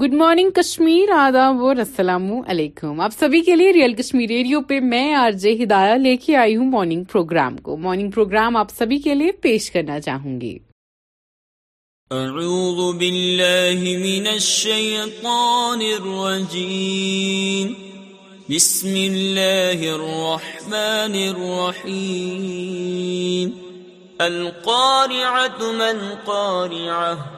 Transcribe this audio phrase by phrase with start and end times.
[0.00, 4.78] Good morning Kashmir آداب اور السلام علیکم آپ سبھی کے لیے ریئل کشمیر ریڈیو پہ
[4.90, 8.98] میں آر جے ہدایہ لے کے آئی ہوں مارننگ پروگرام کو مارننگ پروگرام آپ سبھی
[9.06, 10.54] کے لیے پیش کرنا چاہوں گی
[12.18, 17.72] اعوذ باللہ من من الشیطان الرجیم
[18.52, 23.50] بسم اللہ الرحمن الرحیم
[24.64, 27.37] قارعہ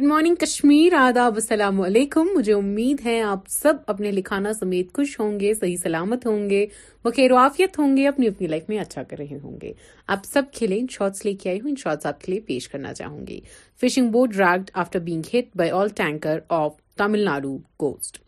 [0.00, 5.18] گڈ مارننگ کشمیر آداب السلام علیکم مجھے امید ہے آپ سب اپنے لکھانا سمیت خوش
[5.20, 6.64] ہوں گے صحیح سلامت ہوں گے
[7.04, 9.72] بخیر وافیت ہوں گے اپنی اپنی لائف میں اچھا کر رہے ہوں گے
[10.14, 12.68] آپ سب کھلے ان شارٹس لے کے آئی ہوں ان شارٹس آپ کے لیے پیش
[12.68, 13.38] کرنا چاہوں گی
[13.82, 18.18] fishing boat dragged after being hit by oil tanker off Tamil Nadu coast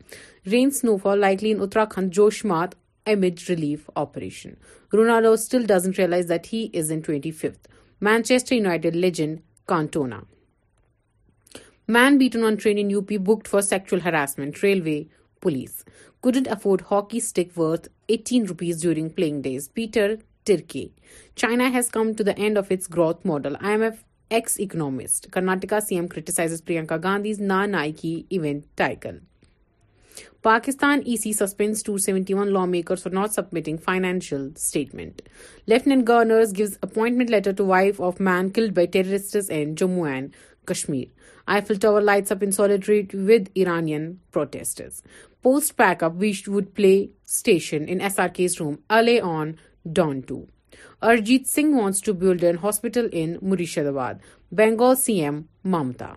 [0.52, 2.74] rain snow fall likely in مات Joshimath
[3.48, 4.50] relief operation
[4.96, 7.68] Ronaldo still doesn't realise that he is in twenty fifth
[8.10, 9.38] Manchesterite legend
[9.74, 10.20] Cantona
[11.88, 14.62] Man beaten on train in UP booked for sexual harassment.
[14.62, 15.08] Railway
[15.40, 15.84] police
[16.20, 19.66] couldn't afford hockey stick worth 18 rupees during playing days.
[19.66, 20.92] Peter Tirkey.
[21.34, 23.56] China has come to the end of its growth model.
[23.56, 23.98] IMF
[24.30, 25.30] ex-economist.
[25.30, 29.18] Karnataka CM criticizes Priyanka Gandhi's Na Nike event title.
[30.42, 35.22] Pakistan EC suspends 271 lawmakers for not submitting financial statement.
[35.66, 40.32] Lieutenant Governors gives appointment letter to wife of man killed by terrorists in Jammu and
[40.68, 41.04] Kashmir
[41.68, 44.58] Eiffel tower lights up in solidarity with
[45.42, 46.64] post pack up which would
[47.04, 48.28] PlayStation S R
[48.60, 49.50] room الے on
[49.94, 50.44] Don two
[51.10, 53.34] Arijit Singh wants to build an hospital in
[53.88, 54.14] Murshidabad
[54.56, 55.40] Bengal C M
[55.72, 56.12] Mamata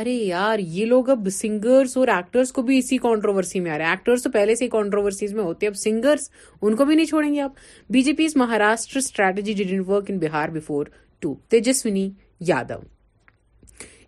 [0.00, 3.84] ارے یار یہ لوگ اب singers اور actress کو بھی اسی controversy میں آ رہے
[3.84, 6.28] ہیں ایکٹرس تو پہلے سے کانٹروورسیز میں ہوتے ہیں اب سنگرس
[6.62, 7.56] ان کو بھی نہیں چھوڑیں گے آپ
[7.92, 10.86] B J P Maharashtra strategy the work in Bihar before
[11.20, 12.08] to Tejashwi
[12.48, 12.80] Yadav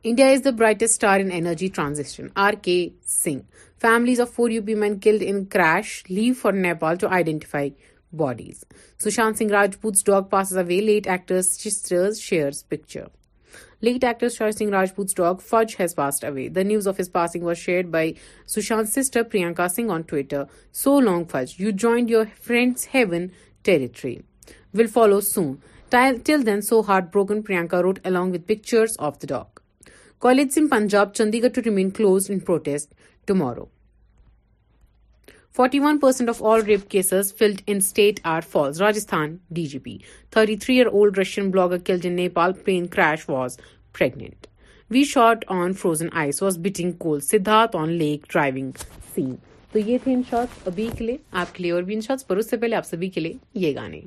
[0.05, 2.33] India is the brightest star in energy transition.
[2.35, 2.95] R.K.
[3.03, 3.47] Singh.
[3.79, 7.71] Families of 4 UP men killed in crash leave for Nepal to identify
[8.13, 8.67] bodies.
[8.99, 10.81] Sushant Singh Rajput's dog passes away.
[10.81, 13.11] Late actor sisters shares picture.
[13.81, 16.49] Late actor Sushant Singh Rajput's dog Fudge has passed away.
[16.49, 18.15] The news of his passing was shared by
[18.45, 20.49] Sushant's sister Priyanka Singh on Twitter.
[20.73, 21.61] So long, Fudge.
[21.61, 23.31] You joined your friend's heaven
[23.63, 24.25] territory.
[24.73, 25.63] Will follow soon.
[25.91, 29.47] Till then, so heartbroken, Priyanka wrote along with pictures of the dog.
[30.23, 32.93] Colleges in Punjab Chandigarh to remain close in protest
[33.27, 33.65] tomorrow
[35.57, 39.79] forty one percent of all rape cases filed in state are falls Rajasthan D G
[39.87, 39.97] P
[40.35, 43.59] thirty three year old Russian blogger killed in Nepal plane crash was
[43.99, 44.47] print
[44.91, 48.71] we shot on frozen ice was putting cool Siddharth on lake driving
[49.15, 49.35] scene
[49.73, 52.27] تو یہ تھے in short ابھی کے لیے آپ کے لیے اور بھی ان شاءٹ
[52.29, 53.35] پر اس سے پہلے آپ سبھی کے لیے
[53.67, 54.01] یہ گانے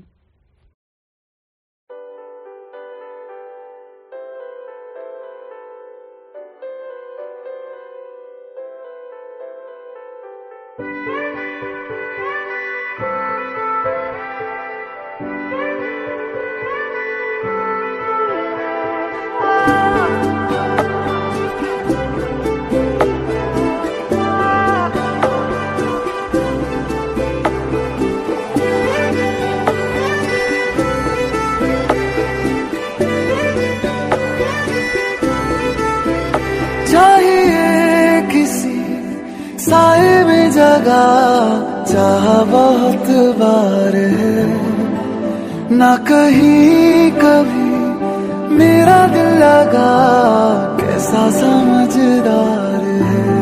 [43.10, 44.44] اعتبار ہے
[45.78, 47.74] نہ کہیں کبھی
[48.60, 49.92] میرا دل لگا
[50.80, 53.34] کیسا سمجھدار ہے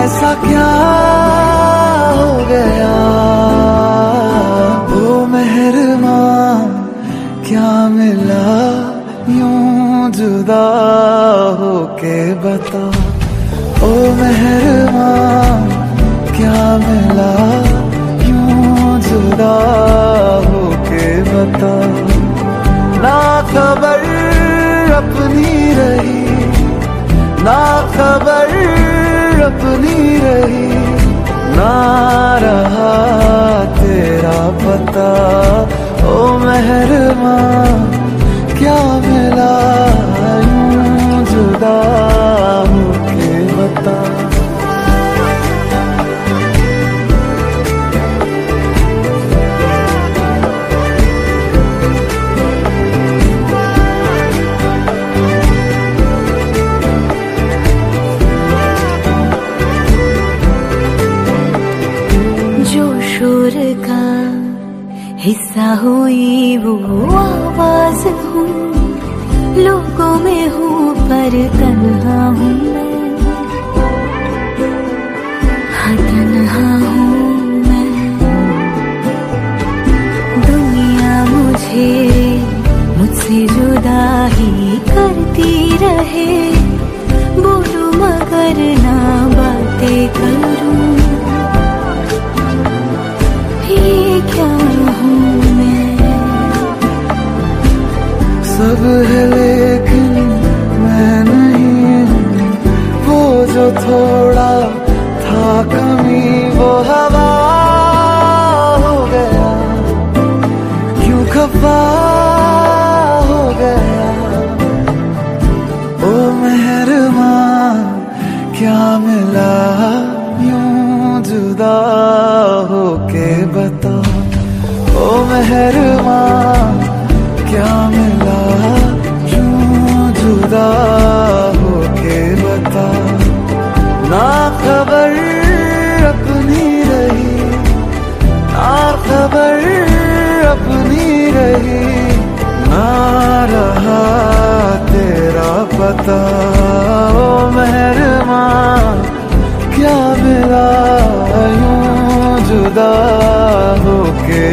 [0.00, 0.66] ایسا کیا
[2.16, 3.40] ہو گیا
[7.52, 8.48] کیا ملا
[9.28, 10.62] یوں جدا
[11.58, 12.78] ہو کے بتا
[13.86, 15.68] او مہربان
[16.36, 17.34] کیا ملا
[18.28, 19.56] یوں جدا
[20.46, 21.74] ہو کے بتا
[23.02, 23.16] نا
[23.52, 24.06] خبر
[25.00, 26.24] اپنی رہی
[27.44, 27.60] نا
[27.96, 28.56] خبر
[29.50, 30.66] اپنی رہی
[31.56, 31.74] نہ
[32.46, 33.04] رہا
[33.78, 35.08] تیرا پتا
[36.04, 36.92] مہر
[38.58, 38.76] کیا
[39.06, 39.50] ملا
[43.06, 44.11] کے بتا
[65.24, 66.78] حصہ ہوئی وہ
[67.18, 68.72] آواز ہوں
[69.56, 73.20] لوگوں میں ہوں پر تنہا ہوں میں
[75.76, 77.36] ہاں، تنہا ہوں
[77.66, 78.08] میں
[80.46, 81.88] دنیا مجھے
[82.98, 84.04] مجھ سے جدا
[84.38, 86.38] ہی کرتی رہے
[87.36, 88.96] بولو مگر نہ
[89.36, 90.51] باتیں کر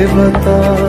[0.05, 0.88] بتا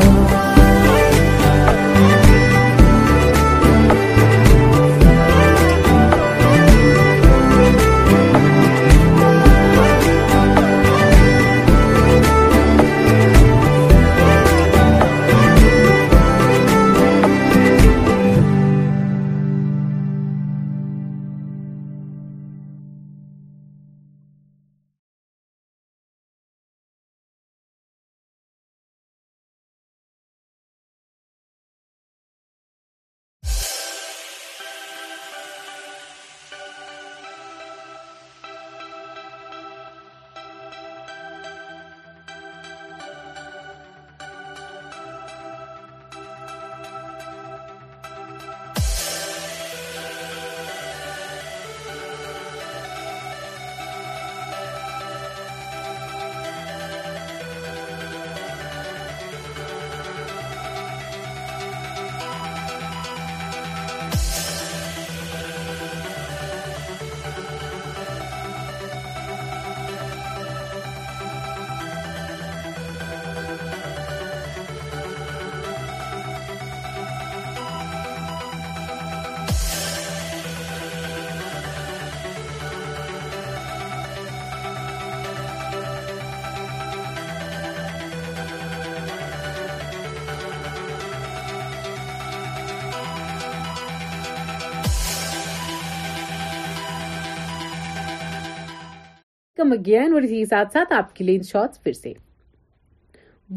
[99.73, 102.13] اگین اور اسی کے ساتھ ساتھ آپ کے لیے ان شارٹس پھر سے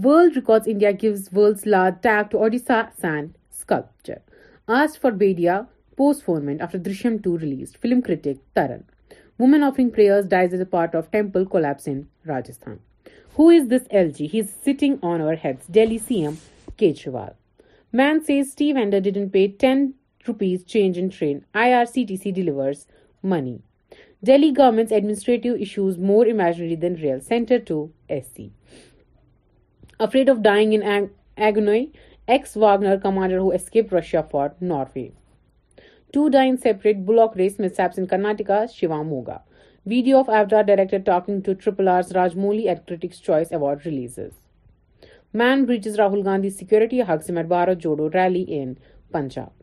[0.04, 3.30] world records India gives world's large take to Odisha sand
[3.60, 4.16] sculpture
[4.82, 5.60] آسٹ for بیڈیا
[6.26, 8.80] postponement after Drishyam two release film critic Taran
[9.40, 12.76] woman offering prayers dies as a part of temple collapse in Rajasthan
[13.38, 16.32] who is this L G he is sitting on over heads Delhi C M
[16.78, 17.30] Kejriwal
[17.98, 19.86] man says Steve ender didn't pay ten
[20.28, 22.86] rupees change in train I R C T C delivers
[23.24, 23.58] money
[24.26, 28.48] Delhi government's administrative issues more imaginary than real centre to S C
[30.12, 31.72] freed of dying اینگنو
[32.28, 34.48] S Wagner commander who escape Russia for
[34.96, 35.06] Norway
[36.34, 39.38] time separate block race میں seeps in Karnataka Shivamogga
[39.94, 42.12] video of ایو ڈا director talking to triple R's
[42.46, 44.20] Rajamouli ایٹکس choice award release
[45.44, 48.74] man bridges Rahul Gandhi security hook summit Bharat Jodo rally in
[49.12, 49.62] Punjab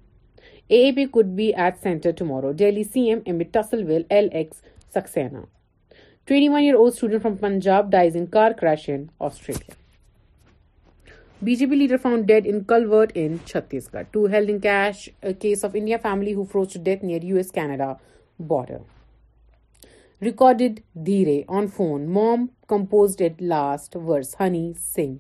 [0.75, 4.55] A B kid B at centre tomorrow Delhi C M M بٹسل L S
[4.95, 9.73] Saxena Punjab ڈائیزنگ car crash in Australia
[11.45, 12.73] B J P leader from dead int
[13.15, 14.97] in Chhattisgarh to ہیلڈنگ cash
[15.43, 17.91] case of India family who froze death near U S Canada
[18.49, 18.81] border
[20.25, 20.75] recorded
[21.07, 25.15] دھیرے on phone mom compose add last verse Honey Singh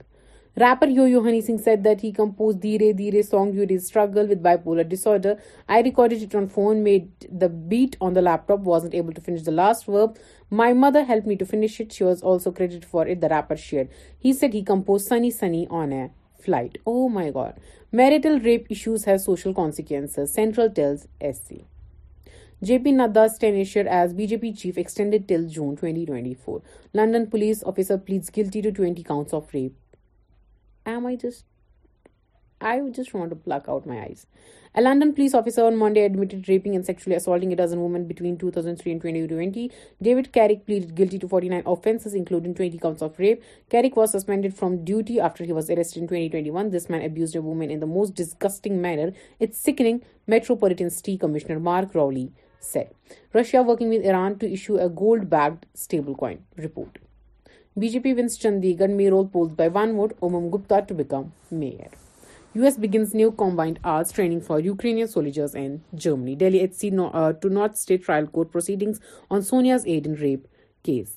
[0.60, 4.42] Rapper Yo-Yo Honey Singh said that he composed Dheere Dheere song during his struggle with
[4.42, 5.38] bipolar disorder.
[5.66, 9.40] I recorded it on phone, made the beat on the laptop, wasn't able to finish
[9.44, 10.18] the last verb.
[10.50, 11.92] My mother helped me to finish it.
[11.92, 13.88] She was also credited for it, the rapper shared.
[14.18, 16.76] He said he composed Sunny Sunny on a flight.
[16.84, 17.58] Oh my God.
[17.90, 21.60] Marital rape issues have social consequences, Central tells SC.
[22.62, 26.60] JP Nadda's tenure as BJP chief extended till June 2024.
[26.92, 29.72] London police officer pleads guilty to 20 counts of rape.
[30.92, 34.26] I just want to pluck out my eyes.
[34.74, 38.36] A London police officer on Monday admitted raping and sexually assaulting a dozen women between
[38.36, 39.70] 2003 and 2020.
[40.02, 43.40] David Carrick pleaded guilty to 49 offences, including 20 counts of rape.
[43.70, 46.70] Carrick was suspended from duty after he was arrested in 2021.
[46.70, 49.12] This man abused a woman in the most disgusting manner.
[49.38, 52.92] It's sickening, Metropolitan City Commissioner Mark Rowley said.
[53.32, 56.98] Russia working with Iran to issue a gold-backed stablecoin report.
[57.78, 60.18] BJP wins Chandigarh mayoral polls by 1 vote.
[60.20, 61.90] Umam Gupta to become mayor.
[62.54, 66.34] US begins new combined arts training for Ukrainian soldiers in Germany.
[66.34, 68.98] Delhi HC uh, to not stay trial court proceedings
[69.30, 70.48] on Sonia's Aiden rape
[70.82, 71.08] case.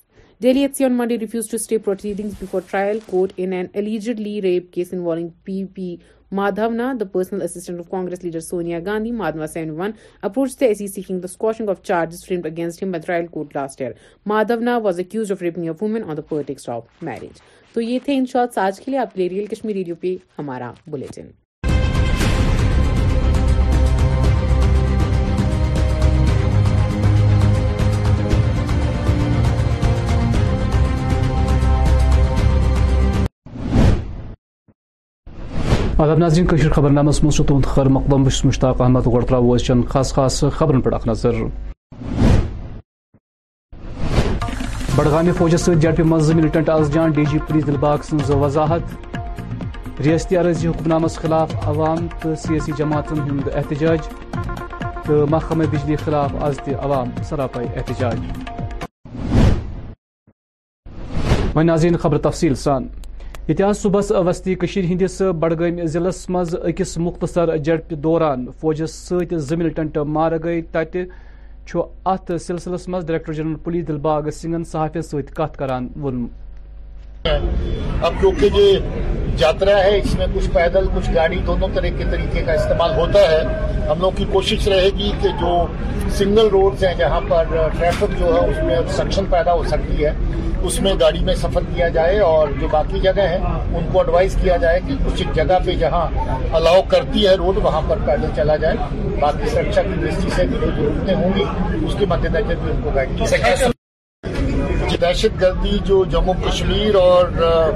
[0.44, 4.42] Delhi HC on on refused to refuses to before trial court trial an allegedly rape
[4.44, 5.94] rape case PP P P
[6.40, 9.94] Madhavan assistant of Congress of Sonia leader Sonia 71,
[10.28, 13.56] approached the one seeking the squashing of charges of against against him trial trial court
[13.56, 13.82] last
[14.34, 16.22] Madhavna was accused of of raping of on on the
[16.74, 17.38] of marriage.
[17.38, 19.94] Of تو یہ تھے ان shorts آج کے لیے آپ کے لیے real Kashmir radio
[20.00, 21.30] پہ ہمارا بلیٹن
[35.98, 39.56] آداب مطلب ناظرین کشیر خبر نامس مز تہد خیر مقدم بس مشتاق احمد گوڑ گو
[39.58, 41.34] چن خاص خاص خبرن پہ اخ نظر
[44.96, 49.16] بڈگام فوجس ست فوجی مز ملٹنٹ آس جان D G P Dilbagh Singh وضاحت
[50.06, 54.08] ریاستی عرضی حکم نامس خلاف عوام تو سیاسی جماعتن ہند احتجاج
[55.06, 58.16] تو محکمہ بجلی خلاف آز عوام سراپائی احتجاج
[61.66, 62.86] ناظرین خبر تفصیل سان
[63.48, 65.60] یعن صبح وستی كش ہندس بڑگ
[65.94, 66.10] ضلع
[66.68, 70.32] اکس مختصر جڑپہ دوران فوجس ستع ز ملٹنٹ مار
[72.12, 75.88] ات سلسلس مز ڈائریکٹر جنرل پولیس دلباغ سنگھن صحافی ست كران
[77.26, 78.78] اب کیونکہ یہ
[79.38, 83.20] جاترا ہے اس میں کچھ پیدل کچھ گاڑی دونوں طرح کے طریقے کا استعمال ہوتا
[83.30, 83.38] ہے
[83.90, 85.54] ہم لوگ کی کوشش رہے گی کہ جو
[86.16, 87.46] سنگل روڈز ہیں جہاں پر
[87.78, 90.12] ٹریفک جو ہے اس میں سکشن پیدا ہو سکتی ہے
[90.68, 93.38] اس میں گاڑی میں سفر کیا جائے اور جو باقی جگہ ہیں
[93.78, 96.06] ان کو ایڈوائز کیا جائے کہ کچھ جگہ پہ جہاں
[96.56, 98.76] الاؤ کرتی ہے روڈ وہاں پر پیدل چلا جائے
[99.20, 101.44] باقی سرکشا کی دشی سے بھی جو ضرورتیں ہوں گی
[101.86, 103.72] اس کے مد نظر بھی ان کو گائیڈ کی سکتے
[105.00, 107.28] دہشت گردی جو جموں کشمیر اور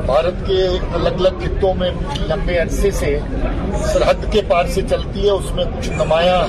[0.06, 1.90] بھارت کے الگ الگ خطوں میں
[2.28, 3.18] لمبے عرصے سے
[3.92, 6.42] سرحد کے پار سے چلتی ہے اس میں کچھ نمایاں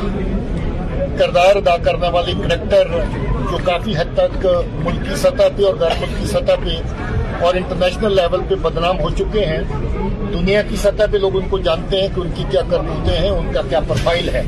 [1.19, 2.88] کردار ادا کرنے والے کریکٹر
[3.51, 4.45] جو کافی حد تک
[4.85, 6.77] ملکی سطح پہ اور غیر ملکی سطح پہ
[7.45, 9.59] اور انٹرنیشنل لیول پہ بدنام ہو چکے ہیں
[10.33, 13.29] دنیا کی سطح پہ لوگ ان کو جانتے ہیں کہ ان کی کیا کرتوتے ہیں
[13.29, 14.43] ان کا کیا پروفائل ہے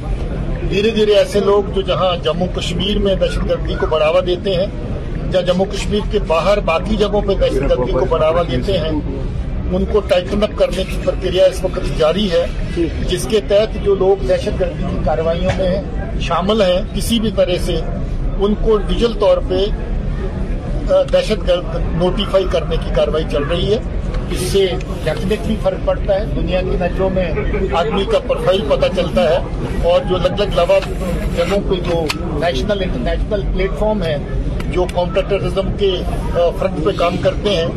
[0.69, 4.65] دھیرے دھیرے ایسے لوگ جو جہاں جموں کشمیر میں دہشت گردی کو بڑھاوا دیتے ہیں
[5.33, 9.85] یا جموں کشمیر کے باہر باقی جگہوں پہ دہشت گردی کو بڑھاوا دیتے ہیں ان
[9.91, 12.45] کو ٹائٹن اپ کرنے کی پرکریا اس وقت جاری ہے
[13.09, 17.63] جس کے تحت جو لوگ دہشت گردی کی کارروائیوں میں شامل ہیں کسی بھی طرح
[17.65, 19.63] سے ان کو ڈیجل طور پہ
[21.13, 23.79] دہشت گرد نوٹیفائی کرنے کی کاروائی چل رہی ہے
[24.31, 24.65] اس سے
[25.03, 27.31] ڈیفینیٹلی فرق پڑتا ہے دنیا کی نظروں میں
[27.81, 29.37] آدمی کا پروفائل پتا چلتا ہے
[29.91, 30.91] اور جو لگ الگ لوگ
[31.37, 32.05] جگہوں پہ جو
[32.41, 34.15] نیشنل انٹرنیشنل پلیٹ فارم ہے
[34.73, 35.91] جو کاؤںیرم کے
[36.59, 37.67] فرنٹ پہ کام کرتے ہیں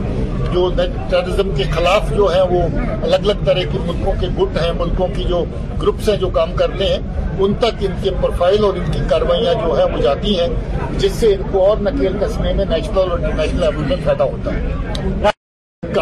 [0.53, 0.69] جو
[1.11, 5.09] ٹیررزم کے خلاف جو ہیں وہ الگ الگ طرح کے ملکوں کے گٹ ہیں ملکوں
[5.17, 5.45] کی جو
[5.83, 6.99] گروپس ہیں جو کام کرتے ہیں
[7.47, 10.49] ان تک ان کے پروفائل اور ان کی کاروائیاں جو ہیں وہ جاتی ہیں
[11.05, 14.55] جس سے ان کو اور نکیل کسنے میں نیشنل اور انٹرنیشنل لیول میں فائدہ ہوتا
[14.59, 15.31] ہے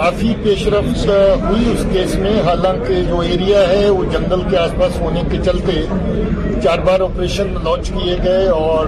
[0.02, 1.04] کافی پیش رفت
[1.42, 5.38] ہوئی اس کیس میں حالانکہ جو ایریا ہے وہ جنگل کے آس پاس ہونے کے
[5.44, 5.72] چلتے
[6.64, 8.86] چار بار آپریشن لانچ کیے گئے اور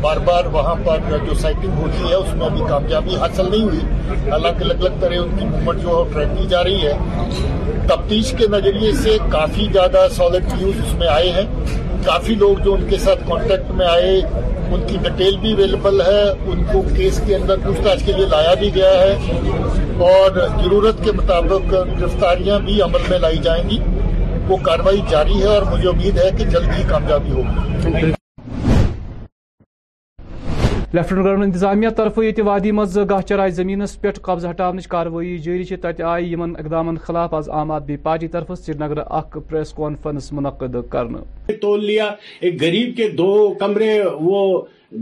[0.00, 4.30] بار بار وہاں پر جو سائٹنگ ہوتی ہے اس میں ابھی کامیابی حاصل نہیں ہوئی
[4.30, 8.32] حالانکہ الگ الگ طرح ان کی موومنٹ جو ہے ٹریک کی جا رہی ہے تفتیش
[8.38, 11.46] کے نظریے سے کافی زیادہ سالڈ نیوز اس میں آئے ہیں
[12.06, 14.20] کافی لوگ جو ان کے ساتھ کانٹیکٹ میں آئے
[14.72, 18.54] ان کی ڈیٹیل بھی اویلیبل ہے ان کو کیس کے اندر تاچھ کے لیے لایا
[18.60, 19.52] بھی گیا ہے
[20.10, 23.78] اور ضرورت کے مطابق گرفتاریاں بھی عمل میں لائی جائیں گی
[24.48, 28.12] وہ کاروائی جاری ہے اور مجھے امید ہے کہ جلد ہی کامیابی ہوگی
[30.94, 35.36] لیفٹنٹ گورنر انتظامیہ طرف یہ وادی مز گاہ چرائے زمین پہ قبضہ ہٹان کی کاروی
[35.46, 40.32] جاری تب آئی اقدام خلاف آز عام آدمی پارٹی طرف سری نگر اخ پریس کانفرنس
[40.32, 42.08] منعقد کرنے لیا
[42.40, 44.40] ایک غریب کے دو کمرے وہ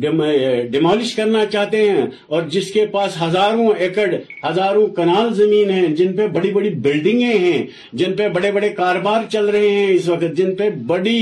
[0.01, 2.03] ڈیمالش کرنا چاہتے ہیں
[2.35, 4.07] اور جس کے پاس ہزاروں ایکڑ
[4.45, 7.63] ہزاروں کنال زمین ہیں جن پہ بڑی بڑی بلڈنگیں ہیں
[8.01, 11.19] جن پہ بڑے بڑے کاروبار چل رہے ہیں اس وقت جن پہ بڑی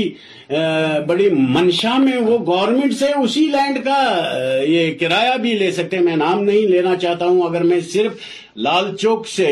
[1.07, 4.01] بڑی منشا میں وہ گورنمنٹ سے اسی لینڈ کا
[4.67, 8.15] یہ کرایہ بھی لے سکتے ہیں میں نام نہیں لینا چاہتا ہوں اگر میں صرف
[8.63, 9.51] لال چوک سے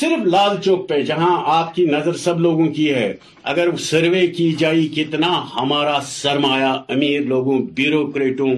[0.00, 3.08] صرف لال چوک پہ جہاں آپ کی نظر سب لوگوں کی ہے
[3.52, 8.52] اگر سروے کی جائی کتنا ہمارا سرمایہ امیر لوگوں بیوروکریٹوں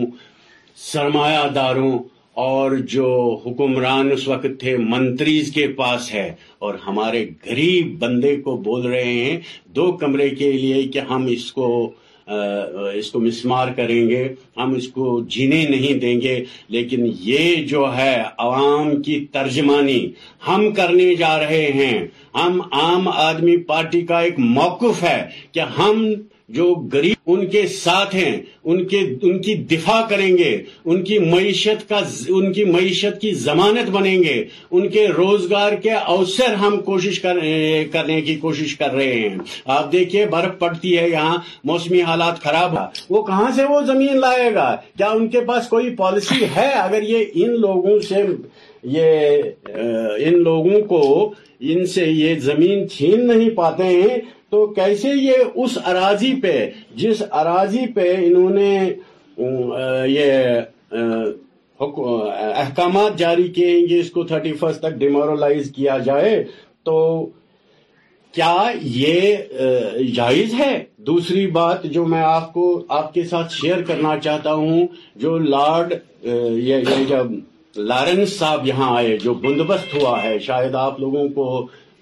[0.92, 1.92] سرمایہ داروں
[2.46, 3.06] اور جو
[3.46, 6.28] حکمران اس وقت تھے منتریز کے پاس ہے
[6.66, 9.38] اور ہمارے گریب بندے کو بول رہے ہیں
[9.76, 11.66] دو کمرے کے لیے کہ ہم اس کو
[12.30, 16.38] اس کو مسمار کریں گے ہم اس کو جینے نہیں دیں گے
[16.74, 18.14] لیکن یہ جو ہے
[18.46, 20.00] عوام کی ترجمانی
[20.48, 21.94] ہم کرنے جا رہے ہیں
[22.34, 25.22] ہم عام آدمی پارٹی کا ایک موقف ہے
[25.52, 26.02] کہ ہم
[26.54, 28.30] جو غریب ان کے ساتھ ہیں
[28.64, 30.50] ان کی دفاع کریں گے
[30.84, 32.00] ان کی معیشت کا
[32.36, 34.34] ان کی معیشت کی ضمانت بنیں گے
[34.78, 39.36] ان کے روزگار کے اوسر ہم کوشش کرنے کی کوشش کر رہے ہیں
[39.76, 41.36] آپ دیکھیے برف پڑتی ہے یہاں
[41.72, 45.68] موسمی حالات خراب ہے وہ کہاں سے وہ زمین لائے گا کیا ان کے پاس
[45.76, 48.24] کوئی پالیسی ہے اگر یہ ان لوگوں سے
[48.98, 49.40] یہ
[50.28, 51.04] ان لوگوں کو
[51.72, 54.18] ان سے یہ زمین چھین نہیں پاتے ہیں
[54.50, 56.52] تو کیسے یہ اس اراضی پہ
[57.00, 60.96] جس اراضی پہ انہوں نے یہ
[61.80, 66.32] احکامات جاری کیے ہیں کہ اس کو تھرٹی فرسٹ تک ڈیمورلائز کیا جائے
[66.84, 66.96] تو
[68.34, 70.72] کیا یہ جائز ہے
[71.10, 72.64] دوسری بات جو میں آپ کو
[72.98, 74.86] آپ کے ساتھ شیئر کرنا چاہتا ہوں
[75.22, 75.94] جو لارڈ
[76.68, 77.32] یہ جب
[77.76, 81.46] لارنس صاحب یہاں آئے جو بندوبست ہوا ہے شاید آپ لوگوں کو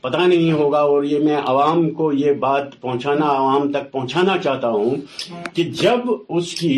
[0.03, 4.69] پتا نہیں ہوگا اور یہ میں عوام کو یہ بات پہنچانا عوام تک پہنچانا چاہتا
[4.71, 4.97] ہوں
[5.55, 6.73] کہ جب اس کی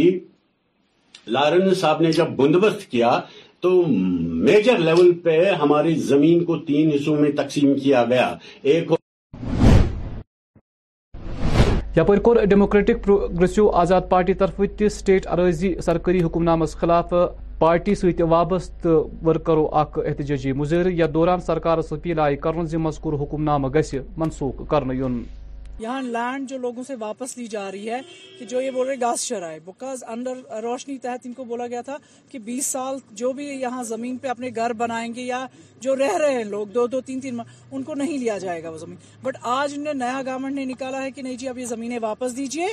[1.36, 3.18] لارن صاحب نے جب بندوبست کیا
[3.66, 8.34] تو میجر لیول پہ ہماری زمین کو تین حصوں میں تقسیم کیا گیا
[8.72, 8.92] ایک
[11.96, 17.12] یا کور ڈیموکریٹک پروگریسو آزاد پارٹی طرف ترفتی سٹیٹ ارضی سرکری حکم نامس خلاف
[17.60, 17.92] پارٹی
[19.22, 22.36] ور کرو اخ احتجاجی مظاہرہ یتھ دوران سرکارس اپیل آئی
[22.86, 24.62] مذکور حکم نامہ گژھِ منسوخ
[24.98, 25.20] یُن
[25.80, 28.00] یہاں لینڈ جو لوگوں سے واپس لی جا رہی ہے
[28.38, 29.58] کہ جو یہ بول رہے گاس شرائے
[30.14, 31.96] انڈر روشنی تحت ان کو بولا گیا تھا
[32.30, 35.44] کہ بیس سال جو بھی یہاں زمین پہ اپنے گھر بنائیں گے یا
[35.86, 37.40] جو رہ رہے ہیں لوگ دو دو تین تین
[37.70, 41.02] ان کو نہیں لیا جائے گا وہ زمین بٹ آج انہیں نیا گورنمنٹ نے نکالا
[41.02, 42.66] ہے کہ نہیں جی اب یہ زمینیں واپس دیجیے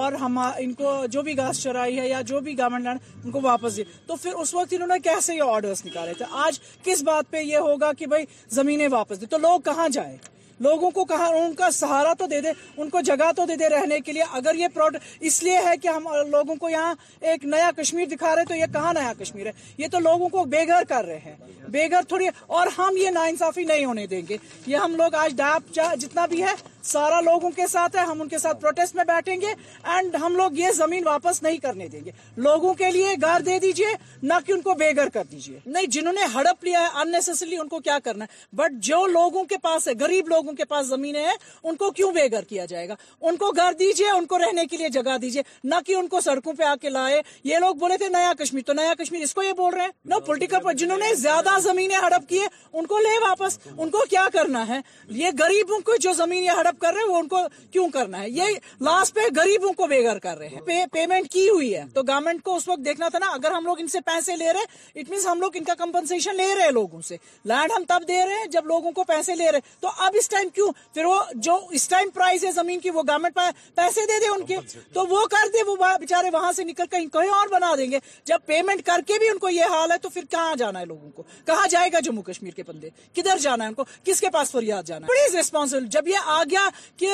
[0.00, 3.30] اور ہم ان کو جو بھی گاس چرائی ہے یا جو بھی گورنمنٹ لینڈ ان
[3.36, 6.58] کو واپس دیے تو پھر اس وقت انہوں نے کیسے یہ آرڈرس نکالے تھے آج
[6.88, 8.24] کس بات پہ یہ ہوگا کہ بھائی
[8.58, 10.16] زمینیں واپس دی تو لوگ کہاں جائیں
[10.60, 13.98] لوگوں کو کہاں کا سہارا تو دے دے ان کو جگہ تو دے دے رہنے
[14.04, 16.94] کے لیے اگر یہ پروڈکٹ اس لیے ہے کہ ہم لوگوں کو یہاں
[17.30, 20.44] ایک نیا کشمیر دکھا رہے تو یہ کہاں نیا کشمیر ہے یہ تو لوگوں کو
[20.54, 21.36] بے گھر کر رہے ہیں
[21.72, 22.26] بے گھر تھوڑی
[22.58, 26.42] اور ہم یہ ناانصافی نہیں ہونے دیں گے یہ ہم لوگ آج ڈاپ جتنا بھی
[26.42, 26.54] ہے
[26.90, 29.52] سارا لوگوں کے ساتھ ہے ہم ان کے ساتھ پروٹیسٹ میں بیٹھیں گے
[29.94, 32.10] اینڈ ہم لوگ یہ زمین واپس نہیں کرنے دیں گے
[32.46, 33.86] لوگوں کے لیے گھر دے دیجئے
[34.30, 37.68] نہ کہ ان کو بے گھر کر دیجئے نہیں جنہوں نے ہڑپ لیا انسری ان
[37.74, 41.22] کو کیا کرنا ہے بٹ جو لوگوں کے پاس ہے گریب لوگوں کے پاس زمینیں
[41.24, 42.94] ہیں ان کو کیوں بے گھر کیا جائے گا
[43.28, 45.42] ان کو گھر دیجئے ان کو رہنے کے لیے جگہ دیجئے
[45.74, 47.20] نہ کہ ان کو سڑکوں پہ آ کے لائے
[47.52, 50.72] یہ لوگ بولے تھے نیا کشمیر تو نیا کشمیر یہ بول رہے ہیں نو پولیٹیکل
[50.84, 52.40] جنہوں نے زیادہ زمینیں ہڑپ کی
[52.72, 54.80] ان کو لے واپس ان کو کیا کرنا ہے
[55.22, 57.38] یہ گریبوں کو جو زمین ہڑپ کر رہے ہیں وہ ان کو
[57.70, 61.48] کیوں کرنا ہے یہ لاسٹ پہ غریبوں کو بے گھر کر رہے ہیں پیمنٹ کی
[61.48, 64.00] ہوئی ہے تو گورنمنٹ کو اس وقت دیکھنا تھا نا اگر ہم لوگ ان سے
[64.06, 67.00] پیسے لے رہے ہیں اٹ مینس ہم لوگ ان کا کمپنسیشن لے رہے ہیں لوگوں
[67.08, 67.16] سے
[67.52, 70.28] لینڈ ہم تب دے رہے ہیں جب لوگوں کو پیسے لے رہے تو اب اس
[70.34, 73.38] ٹائم کیوں پھر وہ جو اس ٹائم پرائز ہے زمین کی وہ گورنمنٹ
[73.80, 74.56] پیسے دے دے ان کے
[74.94, 77.98] تو وہ کر دے وہ بےچارے وہاں سے نکل کہیں کہیں اور بنا دیں گے
[78.32, 80.84] جب پیمنٹ کر کے بھی ان کو یہ حال ہے تو پھر کہاں جانا ہے
[80.92, 84.20] لوگوں کو کہاں جائے گا جموں کشمیر کے بندے کدھر جانا ہے ان کو کس
[84.20, 86.67] کے پاس فریاد جانا ہے پلیز ریسپانسبل جب یہ آ گیا
[86.98, 87.08] کہ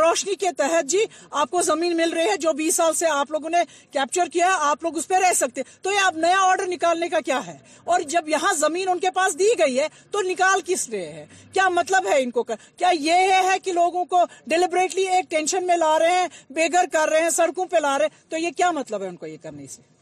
[0.00, 1.04] روشنی کے تحت جی
[1.42, 4.46] آپ کو زمین مل رہی ہے جو بیس سال سے آپ لوگوں نے کیپچر کیا
[4.46, 7.56] ہے آپ لوگ اس پہ رہ سکتے تو یہ نیا آرڈر نکالنے کا کیا ہے
[7.94, 11.24] اور جب یہاں زمین ان کے پاس دی گئی ہے تو نکال کس رہے ہیں
[11.54, 15.76] کیا مطلب ہے ان کو کیا یہ ہے کہ لوگوں کو ڈیلیبریٹلی ایک ٹینشن میں
[15.76, 16.26] لا رہے ہیں
[16.58, 19.08] بے گھر کر رہے ہیں سڑکوں پہ لا رہے ہیں تو یہ کیا مطلب ہے
[19.08, 19.94] ان کو یہ کرنے سے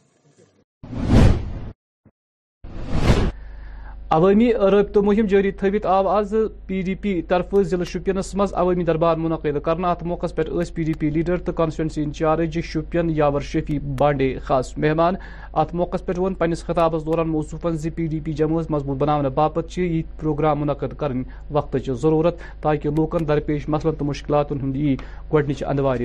[4.15, 6.35] عوامی رابطہ مہم جاری تھوت آو آز
[6.67, 10.43] پی ڈی پی طرف ضلع شپینس عوامی دربار منعقد کرنا ات موقع پہ
[10.75, 15.15] پی ڈی پی لیڈر تو کانسٹیچنسی انچارج شپین یاور شفی بانڈے خاص مہمان
[15.63, 19.59] ات موقع پہ پنس خطابس دوران موصوفن زی پی ڈی پی جماعت مضبوط بنانے باپ
[19.77, 24.95] یہ پروگرام منعقد کرقت ضرورت تاکہ لوکن درپیش مسلن تو مشکلات ہند ی
[25.33, 25.97] گڈنچ اندوار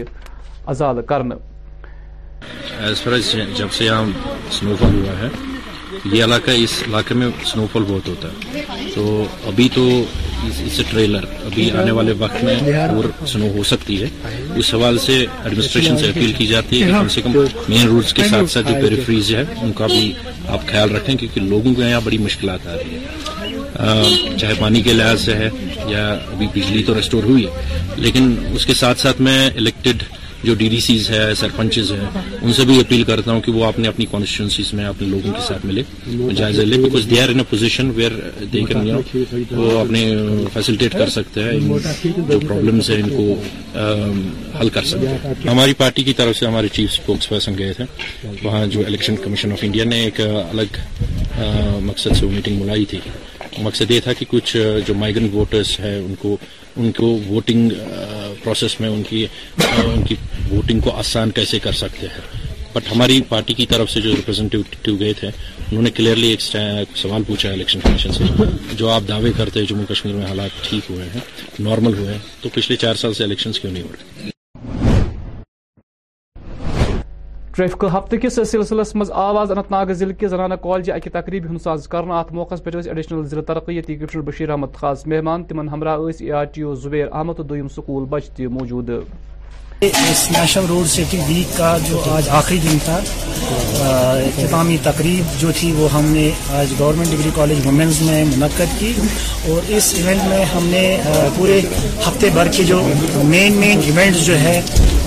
[0.71, 1.21] ازال کر
[6.05, 8.61] یہ علاقہ اس علاقے میں سنو فال بہت ہوتا ہے
[8.95, 9.85] تو ابھی تو
[10.65, 14.07] اس ٹریلر ابھی آنے والے وقت میں اور سنو ہو سکتی ہے
[14.59, 17.37] اس حوال سے ایڈمنسٹریشن سے اپیل کی جاتی ہے کم سے کم
[17.69, 20.11] مین روڈز کے ساتھ ساتھ جو پیریفریز ہے ان کا بھی
[20.53, 24.93] آپ خیال رکھیں کیونکہ لوگوں کے یہاں بڑی مشکلات آ رہی ہیں چاہے پانی کے
[24.93, 25.49] لحاظ سے ہے
[25.87, 30.03] یا ابھی بجلی تو ریسٹور ہوئی ہے لیکن اس کے ساتھ ساتھ میں الیکٹڈ
[30.43, 32.09] جو ڈی ڈی سیز ہے سرپنچز ہیں
[32.41, 35.41] ان سے بھی اپیل کرتا ہوں کہ وہ اپنے اپنی کانسٹیچوئنسیز میں اپنے لوگوں کے
[35.47, 35.81] ساتھ ملے
[36.35, 38.93] جائزہ لے پوزیشن ہیں
[39.57, 40.03] وہ اپنے
[40.53, 41.09] فیسلٹیٹ کر
[42.25, 43.81] پرابلمس ہے ان کو
[44.59, 47.85] حل کر سکتے ہیں ہماری پارٹی کی طرف سے ہمارے چیف اسپوکس پرسن گئے تھے
[48.43, 50.77] وہاں جو الیکشن کمیشن آف انڈیا نے ایک الگ
[51.85, 52.99] مقصد سے وہ میٹنگ بلائی تھی
[53.63, 54.55] مقصد یہ تھا کہ کچھ
[54.87, 56.35] جو مائگرینٹ ووٹرس ہیں ان کو
[56.77, 57.69] ان کو ووٹنگ
[58.43, 60.15] پروسیس uh, میں ان کی uh, ان کی
[60.49, 64.95] ووٹنگ کو آسان کیسے کر سکتے ہیں بٹ ہماری پارٹی کی طرف سے جو ریپرزینٹیو
[64.99, 66.41] گئے تھے انہوں نے کلیئرلی ایک
[67.01, 68.23] سوال پوچھا الیکشن کمیشن سے
[68.77, 71.21] جو آپ دعوے کرتے ہیں جموں کشمیر میں حالات ٹھیک ہوئے ہیں
[71.69, 74.37] نارمل ہوئے ہیں تو پچھلے چار سال سے الیکشنز کیوں نہیں ہو رہے
[77.55, 81.61] ٹریفک ہفتہ کس سلسلس مز آواز انت ناگ ضلع کے زنانہ کالج اکہ تقریبی ہند
[81.61, 86.61] ساز ات موقع پہ ایڈیشنل ضلع ترقی یتی بشیر احمد خاص مہمان ہمراہ R T
[86.61, 88.89] O Zubair Ahmad تو دم سکول بچ موجود
[89.87, 92.95] اس نیشنل روڈ سیفٹی ویک کا جو آج آخری دن تھا
[94.27, 98.91] اختتامی تقریب جو تھی وہ ہم نے آج گورنمنٹ ڈگری کالج وومنز میں منعقد کی
[99.51, 100.83] اور اس ایونٹ میں ہم نے
[101.37, 101.59] پورے
[102.07, 102.81] ہفتے بھر کے جو
[103.27, 104.59] مین مین ایونٹس جو ہے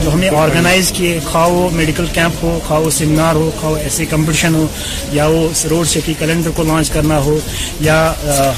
[0.02, 3.74] جو ہم نے آرگنائز کیے کھاؤ وہ میڈیکل کیمپ ہو کھاؤ وہ سیمینار ہو کھاؤ
[3.82, 4.66] ایسے کمپٹیشن ہو
[5.12, 7.38] یا وہ روڈ سیفٹی کیلنڈر کو لانچ کرنا ہو
[7.80, 8.00] یا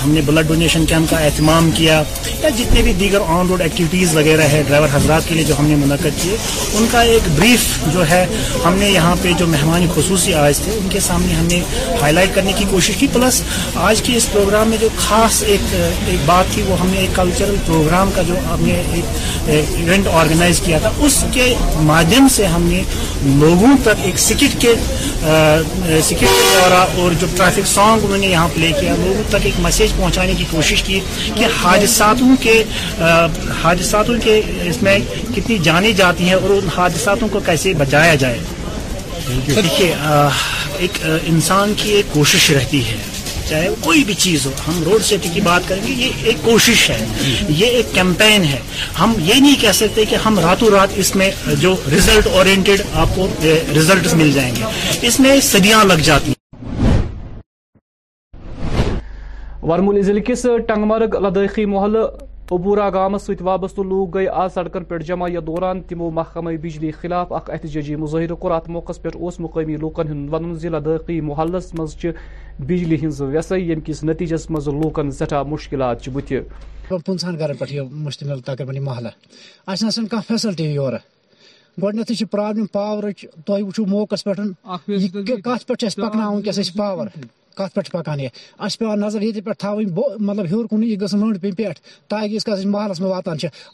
[0.05, 2.03] ہم نے بلڈ ڈونیشن کیمپ کا اہتمام کیا
[2.43, 5.67] یا جتنے بھی دیگر آن روڈ ایکٹیویٹیز وغیرہ ہے ڈرائیور حضرات کے لیے جو ہم
[5.67, 8.25] نے منعقد ان کا ایک بریف جو ہے
[8.65, 11.61] ہم نے یہاں پہ جو مہمان خصوصی آج تھے ان کے سامنے ہم نے
[12.01, 13.43] ہائی لائٹ کرنے کی کوشش کی پلس
[13.91, 15.75] آج کے اس پروگرام میں جو خاص ایک
[16.07, 20.09] ایک بات تھی وہ ہم نے ایک کلچرل پروگرام کا جو ہم نے ایک ایونٹ
[20.21, 21.55] آرگنائز کیا تھا اس کے
[21.87, 22.83] مادھیم سے ہم نے
[23.25, 28.49] لوگوں تک ایک سکٹ کے سکٹ کے دورہ اور جو ٹریفک سانگ انہوں نے یہاں
[28.55, 30.99] پلے کیا لوگوں تک ایک میسیج پہنچانے کی کوشش کی
[31.37, 32.63] کہ حادثاتوں کے
[33.63, 34.99] حادثاتوں کے اس میں
[35.37, 38.39] کتنی جانے جاتی ہیں اور ان حادثاتوں کو کیسے بچایا جائے
[39.49, 39.93] دیکھیے
[40.85, 42.97] ایک انسان کی ایک کوشش رہتی ہے
[43.49, 46.89] چاہے کوئی بھی چیز ہو ہم روڈ سیفٹی کی بات کریں گے یہ ایک کوشش
[46.91, 48.59] ہے جی۔ یہ ایک کیمپین ہے
[49.01, 51.31] ہم یہ نہیں کہہ سکتے کہ ہم راتوں رات اس میں
[51.61, 53.27] جو ریزلٹ اورینٹیڈ آپ کو
[53.75, 56.43] ریزلٹ مل جائیں گے اس میں صدیاں لگ جاتی ہیں
[59.71, 61.97] ورمولی ضلع کس ٹنگ مرگ لدائخی محل
[62.53, 66.91] ابورا گامس ست وابستہ لوگ گئی آج سڑکن پہ جمع یا دوران تمو محکمہ بجلی
[67.01, 71.73] خلاف اخ احتجاجی مظاہرہ کور ات موقع پہ اس مقامی لوکن ہند ون لدائخی محلس
[71.79, 71.97] مز
[72.59, 76.33] بجلی ہز ویسائی یم کس نتیجس مز لوکن سٹھا مشکلات بت
[77.07, 79.09] پنسان گھر پہ مشتمل تقریباً محلہ
[79.67, 80.93] اہم کھانا فیسلٹی یور
[81.83, 84.41] گۄڈنٮ۪تھٕے پرابلم پاورٕچ تۄہہِ وٕچھِو موقعس پٮ۪ٹھ
[85.45, 87.07] کتھ پٮ۪ٹھ چھُ اَسہِ پکناوُن وٕنکیٚس پاور
[87.57, 88.29] کت پہ پکان یہ
[88.67, 91.69] اس پیسہ نظر یہ مطلب ہور کن یہ گھن لنڈ پی پہ
[92.09, 93.33] تاکہ اس محلس مس واتا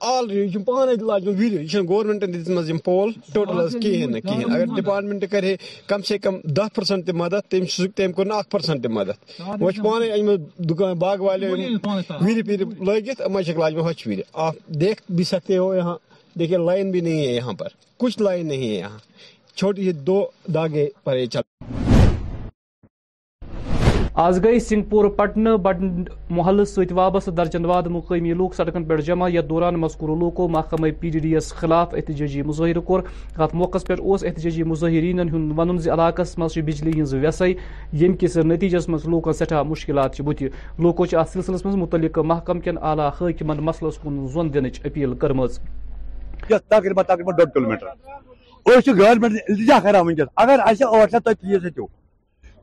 [0.00, 4.08] آلریڈ پانے وقت گورمینٹن دا پول ٹوٹل نیو
[4.54, 7.50] اگر ڈپارمنٹ کرئے کم سے کم دہ پن مدد
[7.96, 10.28] تمہنٹ مدد و پانے این
[10.70, 14.14] دکان باغ والے ویر پی لگ لاجم
[15.30, 18.50] سختی لائن بھی یہاں پر کچھ لائن
[19.60, 20.24] چھوٹی دو
[21.04, 21.24] پرے
[24.22, 25.80] آز گئی سنگ پور پٹنہ بٹ
[26.36, 31.10] محل سابط درجن واد مقامی لوگ سڑکن پہ جمع یا دوران مذکور لوکو محکمہ پی
[31.10, 33.02] ڈی ڈی یس خلاف احتجاجی مظاہرہ کور
[33.36, 33.92] ات موقع پہ
[34.26, 35.20] احتجاجی مظاہرین
[35.56, 37.50] ون علاقہ مز بجلی ہز ویسے
[38.04, 40.42] یم کس نتیجس مز لوکن سٹھا مشکلات بت
[40.84, 45.46] لوکو ات سلسلس مز متعلق محکم کن اعلی حاکمن مسلس کن زون دنچ اپیل کرم
[46.50, 47.76] تقریباً تقریباً
[48.66, 51.40] اس الجا کر ونکس اگر اچھا شیس تک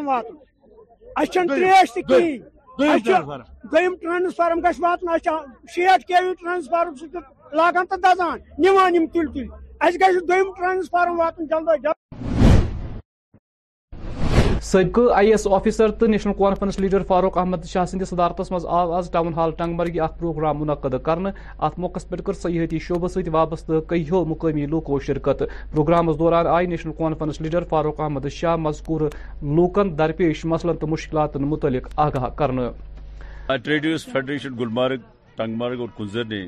[0.04, 1.60] وات گی
[2.80, 3.12] وات
[5.74, 7.18] شیٹ کے وی ٹرانسفارم سب
[7.56, 11.86] لاگان تو دزان نل ام ٹرانسفارم وات جلد
[14.64, 18.92] سبقہ آئی ایس آفیسر تو National Conference leader Farooq Ahmad Shah سندس صدارتس مز آو
[18.98, 21.30] آز ٹاؤن ہال ٹنگ مرگی پروگرام منعقد کرنے
[21.66, 26.66] ات موقع پہ کر سیاحتی شعبہ ست وابستہ کئیو مقامی لوکو شرکت پروگرام دوران آئی
[26.66, 29.00] national conference leader Farooq Ahmad Shah مذکور
[29.54, 32.28] لوکن درپیش مثلاً مشکلات متعلق آگاہ
[33.64, 35.00] ٹریڈ فیڈریشن گلمرگ
[35.80, 36.46] اور کنزر نے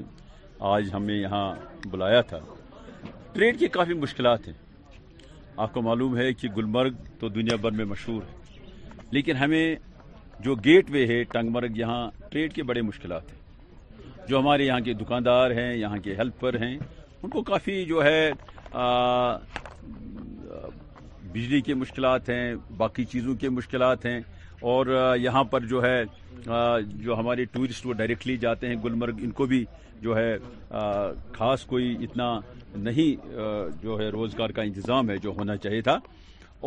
[0.75, 1.51] آج ہمیں یہاں
[1.91, 2.39] بلایا تھا
[3.59, 4.65] کی کافی مشکلات ہیں
[5.65, 9.75] آپ کو معلوم ہے کہ گلمرگ تو دنیا بھر میں مشہور ہے لیکن ہمیں
[10.45, 14.81] جو گیٹ وے ہے ٹنگ مرگ یہاں ٹریڈ کے بڑے مشکلات ہیں جو ہمارے یہاں
[14.85, 18.31] کے دکاندار ہیں یہاں کے ہیلپر ہیں ان کو کافی جو ہے
[21.33, 24.21] بجلی کے مشکلات ہیں باقی چیزوں کے مشکلات ہیں
[24.71, 26.03] اور یہاں پر جو ہے
[27.05, 29.65] جو ہمارے ٹورسٹ وہ ڈائریکٹلی جاتے ہیں گلمرگ ان کو بھی
[30.03, 30.37] جو ہے
[31.39, 32.39] خاص کوئی اتنا
[32.77, 33.29] نہیں
[33.83, 35.99] جو ہے روزگار کا انتظام ہے جو ہونا چاہیے تھا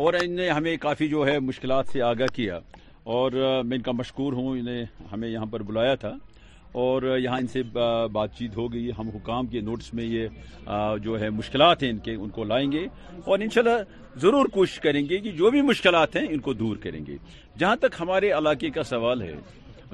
[0.04, 2.58] اور ان نے ہمیں کافی جو ہے مشکلات سے آگاہ کیا
[3.18, 3.32] اور
[3.66, 6.12] میں ان کا مشکور ہوں انہیں ہمیں یہاں پر بلایا تھا
[6.78, 7.62] اور یہاں ان سے
[8.12, 10.26] بات چیت ہو گئی ہم حکام کے نوٹس میں یہ
[11.02, 12.86] جو ہے مشکلات ہیں ان کے ان کو لائیں گے
[13.24, 17.04] اور انشاءاللہ ضرور کوشش کریں گے کہ جو بھی مشکلات ہیں ان کو دور کریں
[17.06, 17.16] گے
[17.58, 19.34] جہاں تک ہمارے علاقے کا سوال ہے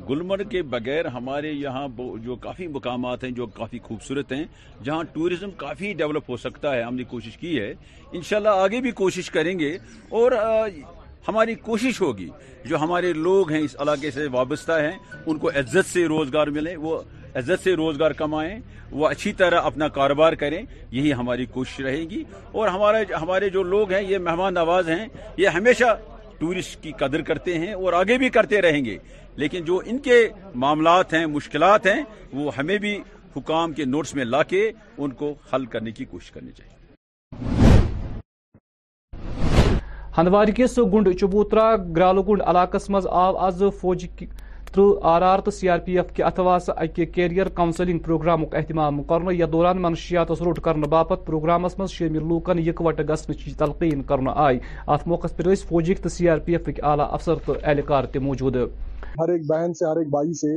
[0.08, 1.86] گلمرگ کے بغیر ہمارے یہاں
[2.24, 4.44] جو کافی مقامات ہیں جو کافی خوبصورت ہیں
[4.84, 7.72] جہاں ٹوریزم کافی ڈیولپ ہو سکتا ہے ہم نے کوشش کی ہے
[8.12, 9.76] انشاءاللہ آگے بھی کوشش کریں گے
[10.20, 10.32] اور
[11.28, 12.28] ہماری کوشش ہوگی
[12.68, 16.76] جو ہمارے لوگ ہیں اس علاقے سے وابستہ ہیں ان کو عزت سے روزگار ملیں
[16.86, 16.96] وہ
[17.38, 18.58] عزت سے روزگار کمائیں
[18.90, 22.22] وہ اچھی طرح اپنا کاروبار کریں یہی ہماری کوشش رہے گی
[22.58, 25.96] اور ہمارے ہمارے جو لوگ ہیں یہ مہمان نواز ہیں یہ ہمیشہ
[26.38, 28.96] ٹورسٹ کی قدر کرتے ہیں اور آگے بھی کرتے رہیں گے
[29.42, 30.26] لیکن جو ان کے
[30.64, 32.02] معاملات ہیں مشکلات ہیں
[32.32, 32.96] وہ ہمیں بھی
[33.36, 36.65] حکام کے نوٹس میں لا کے ان کو حل کرنے کی کوشش کرنی چاہیے
[40.56, 41.64] کس گنڈ چبوترا
[41.96, 44.04] گرالو گنڈ علاقہ مز آو آز فوج
[44.74, 44.80] تر
[45.12, 49.00] آر آر تو سی آر پی ایف کے اتواس اکہ کیونسلنگ پروگرام اہتمام
[49.36, 54.58] یا دوران منشیات روٹ کرنے باپت پروگرام مز شامل لوکن یکوٹ گھنچ تلقین کرنا آئی
[54.96, 58.18] ات موقع پر فوجی تو سی آر پی ایف کے اعلی افسر تو اہلکار تہ
[58.28, 58.62] موجود ہر
[59.20, 60.56] ہر ایک ایک بہن سے سے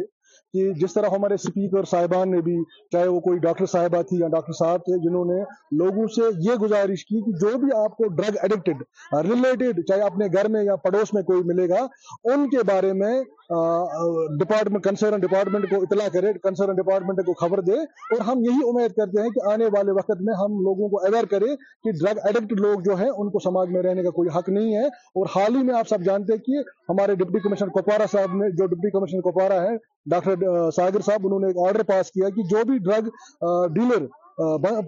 [0.54, 2.56] کہ جس طرح ہمارے اسپیکر صاحبان نے بھی
[2.92, 5.38] چاہے وہ کوئی ڈاکٹر صاحبہ تھی یا ڈاکٹر صاحب تھے جنہوں نے
[5.84, 8.84] لوگوں سے یہ گزارش کی کہ جو بھی آپ کو ڈرگ ایڈکٹڈ
[9.30, 11.86] ریلیٹڈ چاہے اپنے گھر میں یا پڑوس میں کوئی ملے گا
[12.34, 13.14] ان کے بارے میں
[14.40, 18.94] ڈپارٹمنٹ کنسرن ڈپارٹمنٹ کو اطلاع کرے کنسرن ڈپارٹمنٹ کو خبر دے اور ہم یہی امید
[18.98, 22.52] کرتے ہیں کہ آنے والے وقت میں ہم لوگوں کو اویئر کرے کہ ڈرگ ایڈکٹ
[22.60, 25.56] لوگ جو ہیں ان کو سماج میں رہنے کا کوئی حق نہیں ہے اور حال
[25.56, 26.60] ہی میں آپ سب جانتے ہیں کہ
[26.92, 29.76] ہمارے ڈپٹی کمشنر کپوارا صاحب نے جو ڈپٹی کمشنر کپوارا ہے
[30.16, 33.10] ڈاکٹر ساگر صاحب انہوں نے ایک آرڈر پاس کیا کہ جو بھی ڈرگ
[33.80, 34.06] ڈیلر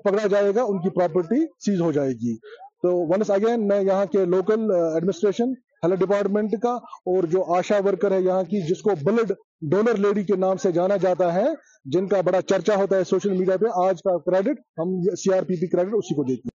[0.04, 2.36] پکڑا جائے گا ان کی پراپرٹی سیز ہو جائے گی
[2.82, 6.72] تو ونس اگین میں یہاں کے لوکل ایڈمنسٹریشن ہیلتھ ڈپارٹمنٹ کا
[7.12, 9.32] اور جو آشا ورکر ہے یہاں کی جس کو بلڈ
[9.70, 11.46] ڈونر لیڈی کے نام سے جانا جاتا ہے
[11.94, 15.44] جن کا بڑا چرچا ہوتا ہے سوشل میڈیا پہ آج کا کریڈٹ ہم C R
[15.48, 16.50] P P credit اسی کو دیتے ہیں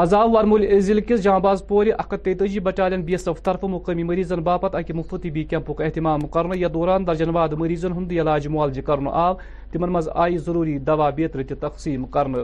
[0.00, 4.02] آزاو ورمول ضلع کس جاں باز پور اکھ تیتجی بٹالین بی ایس ایف طرف مقامی
[4.10, 8.48] مریضن باپت اکہ مفت بی کیمپک اہتمام کرنے یا دوران درجن واد مریضن ہند علاج
[8.56, 9.34] معالجہ کرن آو
[9.72, 12.42] تمن مز آئی ضروری دوا بیتر تقسیم کرنے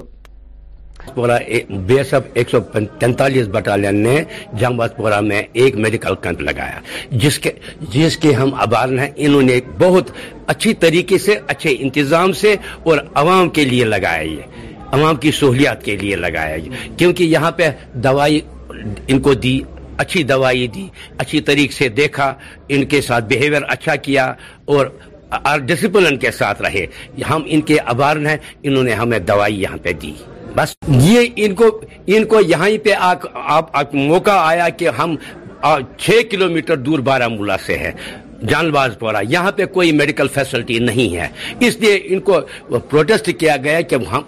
[1.14, 1.36] پورا
[1.86, 2.60] بی ایس ایف ایک سو
[3.00, 4.20] تینتالیس بٹالین نے
[4.60, 6.80] جنگ باز پورا میں ایک میڈیکل کیمپ لگایا
[7.22, 7.50] جس کے
[7.92, 10.10] جس کے ہم آبار ہیں انہوں نے بہت
[10.52, 12.54] اچھی طریقے سے اچھے انتظام سے
[12.88, 17.50] اور عوام کے لیے لگایا یہ عوام کی سہولیات کے لیے لگایا یہ کیونکہ یہاں
[17.56, 17.68] پہ
[18.04, 18.40] دوائی
[19.08, 19.60] ان کو دی
[20.04, 20.86] اچھی دوائی دی
[21.18, 22.32] اچھی طریقے سے دیکھا
[22.74, 24.32] ان کے ساتھ بیہیویئر اچھا کیا
[24.74, 26.84] اور ڈسپلن کے ساتھ رہے
[27.30, 30.12] ہم ان کے ابارن ہیں انہوں نے ہمیں دوائی یہاں پہ دی
[30.58, 30.74] بس
[31.08, 31.66] یہ ان کو
[32.14, 32.94] ان کو یہاں پہ
[33.98, 35.14] موقع آیا کہ ہم
[36.04, 37.92] چھ کلو میٹر دور بارہ مولا سے ہیں
[38.72, 41.26] باز پورا یہاں پہ کوئی میڈیکل فیسلٹی نہیں ہے
[41.66, 42.40] اس لیے ان کو
[42.90, 44.22] پروٹیسٹ کیا گیا کہ ہم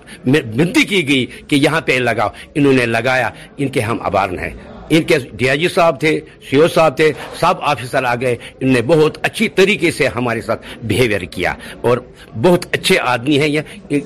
[0.57, 4.53] بنتی کی گئی کہ یہاں پہ لگاؤ انہوں نے لگایا ان کے ہم آبار ہیں
[4.93, 6.11] ان کے ڈی آئی جی صاحب تھے
[6.49, 10.41] سی او صاحب تھے سب آفیسر آ گئے ان نے بہت اچھی طریقے سے ہمارے
[10.47, 11.53] ساتھ بہیویئر کیا
[11.91, 11.99] اور
[12.47, 13.99] بہت اچھے آدمی ہیں یہ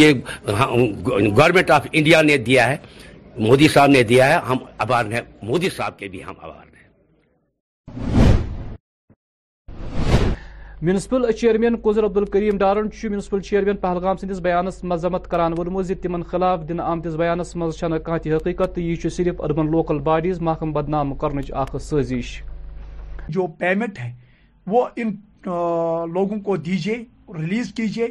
[0.00, 0.12] یہ
[0.46, 1.48] آف ہاں،
[1.94, 2.76] انڈیا نے دیا ہے
[3.46, 8.22] مودی صاحب نے دیا ہے ہم آبار ہیں مودی صاحب کے بھی ہم آبار ہیں
[10.84, 16.64] میونسپل چیئرمین قزر عبدالکریم ڈارن میونسپل چیرمین پہلگام سندس بیانس مذمت کران ورمز تمن خلاف
[16.68, 17.88] دن آمتس بیانس مجھے
[18.24, 22.32] کہ حقیقت یہ صرف اربن لوکل باڈیز محکم بدنام کرنچ اخ سازش
[23.36, 24.12] جو پیمنٹ ہے
[24.74, 25.14] وہ ان
[26.18, 26.96] لوگوں کو دیجئے
[27.38, 28.08] ریلیز کیجئے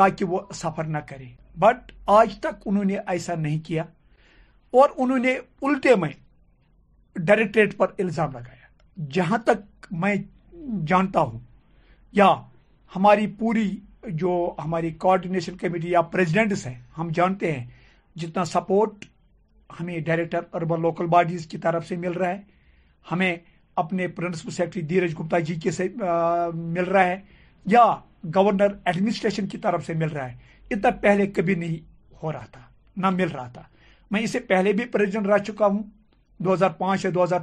[0.00, 1.28] تاکہ وہ سفر نہ کرے
[1.66, 3.82] بٹ آج تک انہوں نے ایسا نہیں کیا
[4.80, 6.08] اور انہوں نے الٹے میں
[7.30, 10.14] ڈائریکٹریٹ پر الزام لگایا جہاں تک میں
[10.90, 11.38] جانتا ہوں
[12.16, 12.26] یا
[12.96, 13.68] ہماری پوری
[14.20, 14.30] جو
[14.64, 17.66] ہماری کوارڈینیشن کمیٹی یا پریزیڈنٹس ہیں ہم جانتے ہیں
[18.20, 19.04] جتنا سپورٹ
[19.80, 22.40] ہمیں ڈائریکٹر اربن لوکل باڈیز کی طرف سے مل رہا ہے
[23.12, 23.36] ہمیں
[23.82, 25.88] اپنے پرنسپل سیکرٹری دھیرج گپتا جی کے سے
[26.54, 27.16] مل رہا ہے
[27.70, 27.84] یا
[28.34, 30.36] گورنر ایڈمنسٹریشن کی طرف سے مل رہا ہے
[30.70, 31.76] اتنا پہلے کبھی نہیں
[32.22, 32.60] ہو رہا تھا
[33.02, 33.62] نہ مل رہا تھا
[34.10, 35.82] میں اسے پہلے بھی پریزیڈنٹ رہ چکا ہوں
[36.44, 37.40] دو ہزار پانچ سے دو ہزار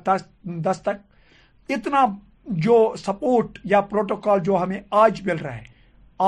[0.64, 2.06] دس تک اتنا
[2.50, 5.64] جو سپورٹ یا پروٹوکال جو ہمیں آج مل رہا ہے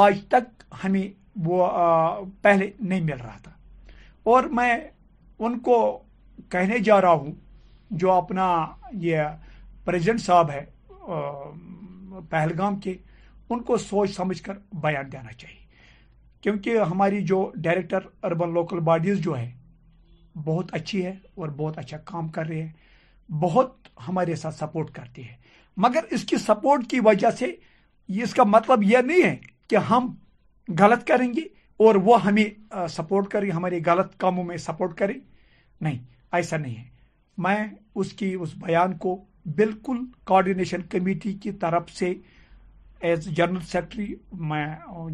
[0.02, 1.08] آج تک ہمیں
[1.46, 1.68] وہ
[2.42, 3.52] پہلے نہیں مل رہا تھا
[4.32, 4.74] اور میں
[5.40, 5.78] ان کو
[6.52, 7.32] کہنے جا رہا ہوں
[8.00, 8.46] جو اپنا
[9.02, 9.24] یہ
[9.86, 10.64] پریزیڈنٹ صاحب ہے
[12.30, 12.94] پہلگام کے
[13.50, 15.64] ان کو سوچ سمجھ کر بیان دینا چاہیے
[16.42, 19.50] کیونکہ ہماری جو ڈائریکٹر اربن لوکل باڈیز جو ہے
[20.46, 22.72] بہت اچھی ہے اور بہت اچھا کام کر رہے ہے
[23.42, 25.34] بہت ہمارے ساتھ سپورٹ کرتی ہے
[25.84, 27.52] مگر اس کی سپورٹ کی وجہ سے
[28.24, 29.36] اس کا مطلب یہ نہیں ہے
[29.70, 30.12] کہ ہم
[30.80, 31.42] غلط کریں گے
[31.86, 32.44] اور وہ ہمیں
[32.90, 35.14] سپورٹ کریں ہمارے غلط کاموں میں سپورٹ کریں
[35.82, 35.98] نہیں
[36.36, 36.84] ایسا نہیں ہے
[37.44, 37.58] میں
[38.04, 39.18] اس کی اس بیان کو
[39.56, 42.14] بالکل کوارڈینیشن کمیٹی کی طرف سے
[43.08, 44.14] ایز جنرل سیکرٹری
[44.52, 44.66] میں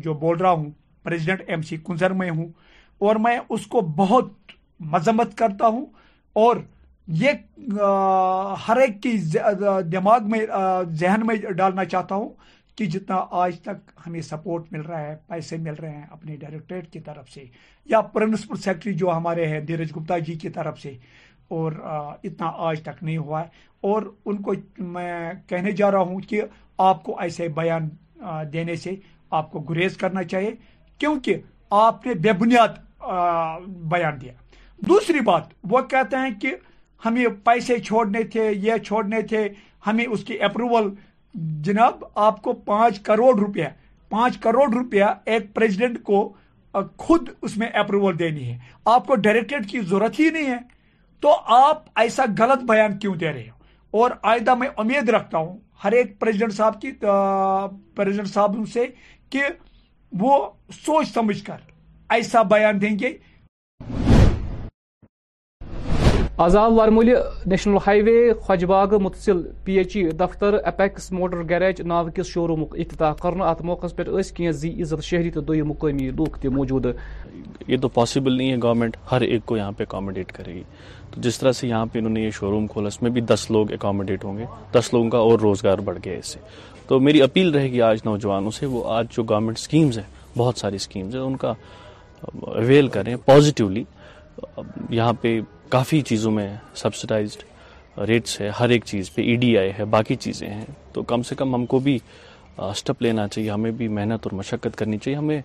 [0.04, 0.70] جو بول رہا ہوں
[1.04, 2.48] پریزیڈنٹ ایم سی کنزر میں ہوں
[3.08, 4.32] اور میں اس کو بہت
[4.94, 5.86] مذمت کرتا ہوں
[6.44, 6.58] اور
[7.08, 7.78] یہ
[8.68, 9.12] ہر ایک کی
[9.92, 10.40] دماغ میں
[11.00, 12.30] ذہن میں ڈالنا چاہتا ہوں
[12.78, 16.92] کہ جتنا آج تک ہمیں سپورٹ مل رہا ہے پیسے مل رہے ہیں اپنے ڈائریکٹریٹ
[16.94, 17.44] کی طرف سے
[17.90, 20.94] یا پرنسپل سیکرٹری جو ہمارے ہیں دھیرج گپتا جی کی طرف سے
[21.58, 21.72] اور
[22.24, 24.54] اتنا آج تک نہیں ہوا ہے اور ان کو
[24.96, 26.42] میں کہنے جا رہا ہوں کہ
[26.90, 27.90] آپ کو ایسے بیان
[28.54, 28.96] دینے سے
[29.40, 30.52] آپ کو گریز کرنا چاہیے
[31.00, 31.42] کیونکہ
[31.80, 32.78] آپ نے بے بنیاد
[33.92, 34.34] بیان دیا
[34.88, 36.56] دوسری بات وہ کہتے ہیں کہ
[37.06, 39.48] ہمیں پیسے چھوڑنے تھے یہ چھوڑنے تھے
[39.88, 40.94] ہمیں اس کی اپروول
[41.64, 43.66] جناب آپ کو پانچ کروڑ روپیہ
[44.10, 46.24] پانچ کروڑ روپیہ ایک پریزیڈنٹ کو
[47.06, 48.58] خود اس میں اپروول دینی ہے
[48.94, 50.58] آپ کو ڈائریکٹریٹ کی ضرورت ہی نہیں ہے
[51.22, 55.58] تو آپ ایسا غلط بیان کیوں دے رہے ہو اور آئندہ میں امید رکھتا ہوں
[55.84, 56.92] ہر ایک پریزیڈنٹ صاحب کی
[57.96, 58.86] پریزیڈنٹ صاحب سے
[59.32, 59.44] کہ
[60.20, 60.38] وہ
[60.86, 61.58] سوچ سمجھ کر
[62.16, 63.14] ایسا بیان دیں گے
[66.42, 67.10] آزاد وارمول
[67.48, 72.46] نیشنل ہائی وے باغ متصل پی ایچ ای دفتر اپیکس موٹر گیریج ناو کس شو
[72.48, 73.88] رومک افتتاح ات موقع
[74.36, 76.86] کی زی عزت شہری تو دو مقامی لوگ موجود
[77.68, 80.64] یہ تو پاسبل نہیں ہے گورنمنٹ ہر ایک کو یہاں پہ اکاموڈیٹ کرے گی
[81.14, 83.22] تو جس طرح سے یہاں پہ انہوں نے یہ شو روم کھولا اس میں بھی
[83.34, 84.46] دس لوگ اکاموڈیٹ ہوں گے
[84.80, 86.40] دس لوگوں کا اور روزگار بڑھ گیا اس سے
[86.88, 90.60] تو میری اپیل رہے گی آج نوجوانوں سے وہ آج جو گورنمنٹ اسکیمز ہیں بہت
[90.66, 91.54] ساری اسکیمز ان کا
[92.56, 93.84] اویل کریں پازیٹیولی
[94.90, 95.40] یہاں پہ
[95.72, 100.16] کافی چیزوں میں سبسڈائزڈ ریٹس ہے ہر ایک چیز پہ ای ڈی آئی ہے باقی
[100.24, 101.98] چیزیں ہیں تو کم سے کم ہم کو بھی
[102.70, 105.42] اسٹپ لینا چاہیے ہمیں بھی محنت اور مشقت کرنی چاہیے ہمیں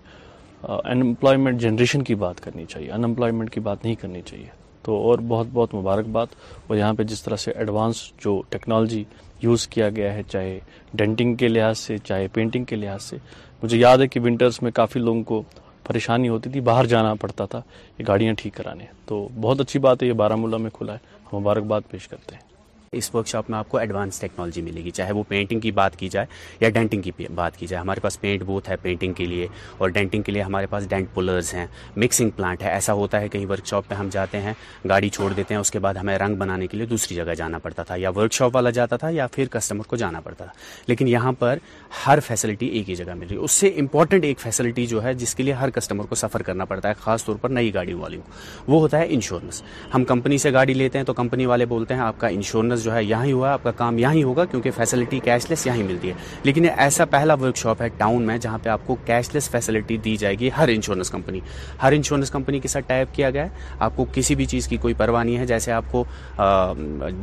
[0.91, 4.47] انمپلائمنٹ جنریشن کی بات کرنی چاہیے ان امپلائمنٹ کی بات نہیں کرنی چاہیے
[4.83, 9.03] تو اور بہت بہت مبارک اور یہاں پہ جس طرح سے ایڈوانس جو ٹیکنالوجی
[9.41, 10.59] یوز کیا گیا ہے چاہے
[11.01, 13.17] ڈینٹنگ کے لحاظ سے چاہے پینٹنگ کے لحاظ سے
[13.63, 15.41] مجھے یاد ہے کہ ونٹرز میں کافی لوگوں کو
[15.87, 17.61] پریشانی ہوتی تھی باہر جانا پڑتا تھا
[17.97, 21.15] یہ گاڑیاں ٹھیک کرانے تو بہت اچھی بات ہے یہ بارہ ملا میں کھلا ہے
[21.31, 22.46] ہم مبارکباد پیش کرتے ہیں
[22.95, 25.95] اس ورک شاپ میں آپ کو ایڈوانس ٹیکنالوجی ملے گی چاہے وہ پینٹنگ کی بات
[25.99, 26.25] کی جائے
[26.59, 29.89] یا ڈینٹنگ کی بات کی جائے ہمارے پاس پینٹ بوتھ ہے پینٹنگ کے لیے اور
[29.97, 31.65] ڈینٹنگ کے لیے ہمارے پاس ڈینٹ پولرز ہیں
[32.03, 34.53] مکسنگ پلانٹ ہے ایسا ہوتا ہے کہیں ورک شاپ پہ ہم جاتے ہیں
[34.89, 37.57] گاڑی چھوڑ دیتے ہیں اس کے بعد ہمیں رنگ بنانے کے لیے دوسری جگہ جانا
[37.63, 40.53] پڑتا تھا یا ورک شاپ والا جاتا تھا یا پھر کسٹمر کو جانا پڑتا تھا
[40.87, 41.57] لیکن یہاں پر
[42.05, 45.13] ہر فیسلٹی ایک ہی جگہ مل رہی ہے اس سے امپورٹنٹ ایک فیسلٹی جو ہے
[45.23, 47.93] جس کے لیے ہر کسٹمر کو سفر کرنا پڑتا ہے خاص طور پر نئی گاڑی
[47.93, 49.61] والی کو وہ ہوتا ہے انشورنس
[49.93, 52.85] ہم کمپنی سے گاڑی لیتے ہیں تو کمپنی والے بولتے ہیں آپ کا انشورنس بزنس
[52.85, 55.49] جو ہے یہاں ہی ہوا ہے آپ کا کام یہاں ہی ہوگا کیونکہ فیسلٹی کیش
[55.49, 56.13] لیس یہاں ہی ملتی ہے
[56.43, 59.49] لیکن یہ ایسا پہلا ورک شاپ ہے ٹاؤن میں جہاں پہ آپ کو کیش لیس
[59.51, 61.39] فیسلٹی دی جائے گی ہر انشورنس کمپنی
[61.83, 63.49] ہر انشورنس کمپنی کے ساتھ ٹائپ کیا گیا ہے
[63.87, 66.03] آپ کو کسی بھی چیز کی کوئی پرواہ نہیں ہے جیسے آپ کو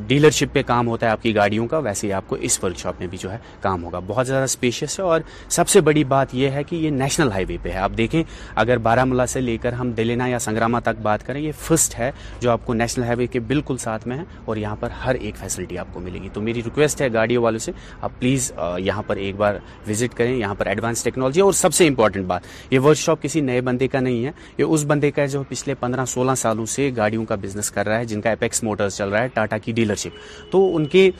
[0.07, 2.79] ڈیلرشپ پہ کام ہوتا ہے آپ کی گاڑیوں کا ویسے ہی آپ کو اس ورک
[2.79, 5.21] شاپ میں بھی جو ہے کام ہوگا بہت زیادہ اسپیشیس ہے اور
[5.59, 8.23] سب سے بڑی بات یہ ہے کہ یہ نیشنل ہائی وے پہ ہے آپ دیکھیں
[8.65, 11.99] اگر بارہ ملا سے لے کر ہم دلینا یا سنگراما تک بات کریں یہ فرسٹ
[11.99, 14.91] ہے جو آپ کو نیشنل ہائی وے کے بالکل ساتھ میں ہے اور یہاں پر
[15.05, 18.11] ہر ایک فیسلٹی آپ کو ملے گی تو میری ریکویسٹ ہے گاڑیوں والوں سے آپ
[18.19, 18.53] پلیز
[18.85, 19.55] یہاں پر ایک بار
[19.89, 22.43] وزٹ کریں یہاں پر ایڈوانس ٹیکنالوجی اور سب سے امپورٹنٹ بات
[22.73, 25.43] یہ ورک شاپ کسی نئے بندے کا نہیں ہے یہ اس بندے کا ہے جو
[25.49, 28.97] پچھلے پندرہ سولہ سالوں سے گاڑیوں کا بزنس کر رہا ہے جن کا اپیکس موٹرز
[28.97, 31.11] چل رہا ہے ٹاٹا کی ڈیلرشپ تو ان کے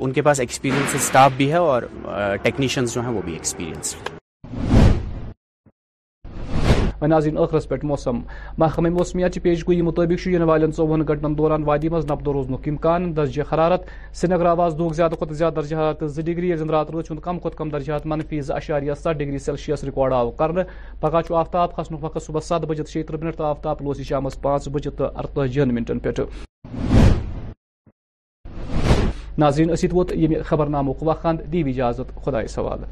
[0.00, 1.82] ان کے پاس ایکسپیرینس اسٹاف بھی ہے اور
[2.42, 3.94] ٹیکنیشینس جو ہیں وہ بھی ایکسپیرینس
[7.08, 8.18] نازین اخرس پٮ۪ٹھ موسم
[8.58, 13.84] محمہ موسمیت کی پیش والٮ۪ن ژۄوُہن گنٹن دوران وادی منٛز نبدو روزنُک اِمکان درجہِ حرارت
[14.18, 17.38] سرینگر آواز زیادٕ کھۄتہٕ زیادٕ درجہِ حرارت زٕ ڈگری زیادہ درجات راتہٕ روٗد روز کم
[17.38, 20.66] کھۄتہٕ کم درجہِ حرارت منفی زٕ اَشاریہ سَتھ ڈگری سیلسیس رِکارڈ آو کرنہٕ
[21.00, 24.68] پگہہ چھُ آفتاب کھسنُک وقت صبح ست بجے تٕرٛہ منٹ تہٕ آفتاب لوسی شام پانچ
[24.72, 25.98] بجے تو ارتجین منٹن
[29.92, 32.84] ووت ویم خبر نامک وقت دیجازت خدا سوال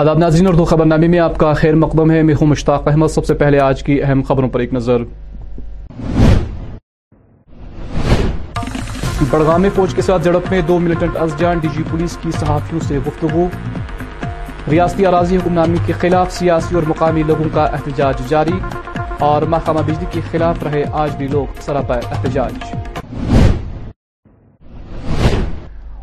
[0.00, 3.08] آداب ناظرین اردو خبر نامی میں آپ کا خیر مقدم ہے میں ہوں مشتاق احمد
[3.14, 5.02] سب سے پہلے آج کی اہم خبروں پر ایک نظر
[9.60, 12.98] میں فوج کے ساتھ جڑپ میں دو ملٹنٹ ازجان ڈی جی پولیس کی صحافیوں سے
[13.06, 13.46] گفتگو
[14.70, 18.58] ریاستی اراضی حکم نامی کے خلاف سیاسی اور مقامی لوگوں کا احتجاج جاری
[19.30, 22.74] اور محکمہ بجلی کے خلاف رہے آج بھی لوگ سراپا احتجاج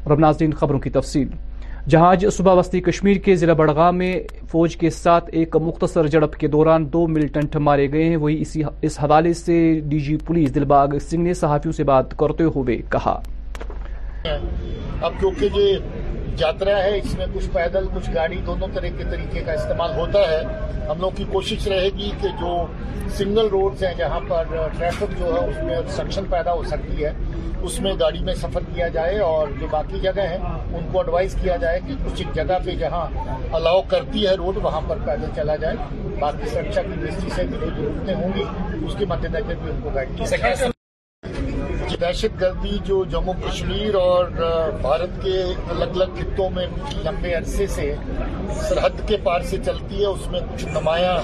[0.07, 1.27] اور ناظرین خبروں کی تفصیل
[1.91, 4.11] جہاز صبح وسطی کشمیر کے ضلع بڑگام میں
[4.51, 8.41] فوج کے ساتھ ایک مختصر جڑپ کے دوران دو ملٹنٹ مارے گئے ہیں وہی
[8.89, 9.57] اس حوالے سے
[9.89, 13.19] D G police Dilbagh Singh نے صحافیوں سے بات کرتے ہوئے کہا
[14.31, 15.79] اب کیونکہ یہ
[16.37, 20.19] جاترا ہے اس میں کچھ پیدل کچھ گاڑی دونوں طرح کے طریقے کا استعمال ہوتا
[20.31, 20.41] ہے
[20.89, 22.55] ہم لوگ کی کوشش رہے گی کہ جو
[23.17, 27.11] سنگل روڈز ہیں جہاں پر ٹریفک جو ہے اس میں سکشن پیدا ہو سکتی ہے
[27.69, 31.35] اس میں گاڑی میں سفر کیا جائے اور جو باقی جگہ ہیں ان کو ایڈوائز
[31.41, 33.05] کیا جائے کہ کچھ ایک جگہ پہ جہاں
[33.55, 35.75] الاؤ کرتی ہے روڈ وہاں پر پیدل چلا جائے
[36.19, 38.43] باقی سرکشا کی دستی سے جو ہوں گی
[38.85, 41.60] اس کے مد نظر بھی ان کو گائڈ کیا
[42.01, 44.27] دہشت گردی جو جموں کشمیر اور
[44.81, 45.33] بھارت کے
[45.69, 46.65] الگ الگ خطوں میں
[47.05, 47.83] لمبے عرصے سے
[48.69, 51.15] سرحد کے پار سے چلتی ہے اس میں کچھ نمایاں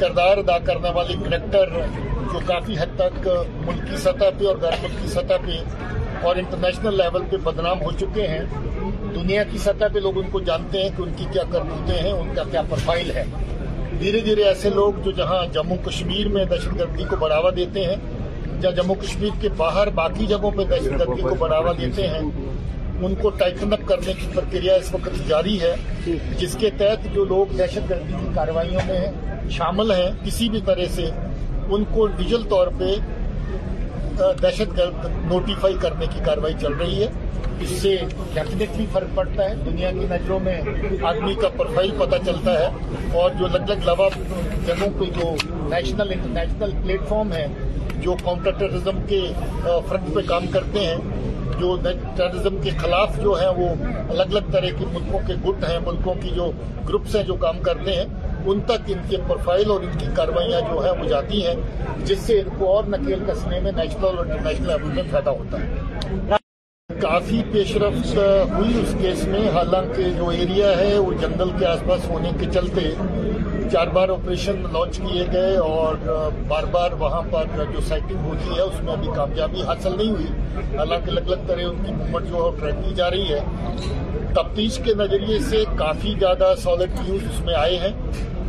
[0.00, 1.70] کردار ادا کرنے والے کریکٹر
[2.32, 3.26] جو کافی حد تک
[3.66, 5.56] ملکی سطح پہ اور غیر ملکی سطح پہ
[6.26, 8.42] اور انٹرنیشنل لیول پہ بدنام ہو چکے ہیں
[9.14, 12.12] دنیا کی سطح پہ لوگ ان کو جانتے ہیں کہ ان کی کیا کرتوتے ہیں
[12.12, 13.24] ان کا کیا پروفائل ہے
[14.00, 17.96] دھیرے دھیرے ایسے لوگ جو جہاں جموں کشمیر میں دہشت گردی کو بڑھاوا دیتے ہیں
[18.62, 22.18] یا جموں کشمیر کے باہر باقی جگہوں پہ دہشت گردی کو بڑھاوا دیتے ہیں
[23.06, 25.74] ان کو ٹائٹن اپ کرنے کی پرکریا اس وقت جاری ہے
[26.38, 29.04] جس کے تحت جو لوگ دہشت گردی کی کاروائیوں میں
[29.58, 32.94] شامل ہیں کسی بھی طرح سے ان کو ڈیجل طور پہ
[34.42, 37.08] دہشت گرد نوٹیفائی کرنے کی کاروائی چل رہی ہے
[37.62, 37.94] اس سے
[38.34, 40.60] ڈیفینیٹلی فرق پڑتا ہے دنیا کی نظروں میں
[41.10, 42.68] آدمی کا پروفائل پتہ چلتا ہے
[43.20, 44.08] اور جو لگ الگ لوا
[44.66, 45.34] جگہوں پہ جو
[45.70, 47.46] نیشنل انٹرنیشنل پلیٹ فارم ہے
[48.02, 49.20] جو کاؤنٹر ٹیررزم کے
[49.88, 50.96] فرنٹ پہ کام کرتے ہیں
[51.60, 53.68] جو ٹیررزم کے خلاف جو ہیں وہ
[54.10, 56.50] الگ الگ طرح کے ملکوں کے گٹ ہیں ملکوں کی جو
[56.88, 58.04] گروپس ہیں جو کام کرتے ہیں
[58.50, 61.54] ان تک ان کے پروفائل اور ان کی کاروائیاں جو ہیں وہ جاتی ہیں
[62.10, 65.62] جس سے ان کو اور نکیل کسنے میں نیشنل اور انٹرنیشنل لیول میں فائدہ ہوتا
[65.64, 66.36] ہے
[67.00, 68.16] کافی پیش رفت
[68.52, 72.46] ہوئی اس کیس میں حالانکہ جو ایریا ہے وہ جنگل کے آس پاس ہونے کے
[72.54, 72.88] چلتے
[73.72, 75.94] چار بار آپریشن لانچ کیے گئے اور
[76.48, 80.76] بار بار وہاں پر جو سائٹنگ ہوتی ہے اس میں ابھی کامیابی حاصل نہیں ہوئی
[80.76, 83.40] حالانکہ الگ الگ طرح ان کی موومنٹ جو ہے ٹریک کی جا رہی ہے
[84.36, 87.92] تفتیش کے نظریے سے کافی زیادہ سالڈ نیوز اس میں آئے ہیں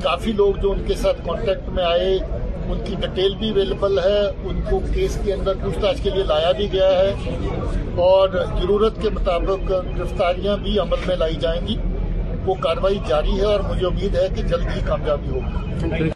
[0.03, 4.19] کافی لوگ جو ان کے ساتھ کانٹیکٹ میں آئے ان کی ڈٹیل بھی اویلیبل ہے
[4.49, 7.55] ان کو کیس کے اندر پوچھ تاچھ کے لیے لایا بھی گیا ہے
[8.09, 8.29] اور
[8.61, 11.75] ضرورت کے مطابق گرفتاریاں بھی عمل میں لائی جائیں گی
[12.45, 16.07] وہ کاروائی جاری ہے اور مجھے امید ہے کہ جلد ہی کامیابی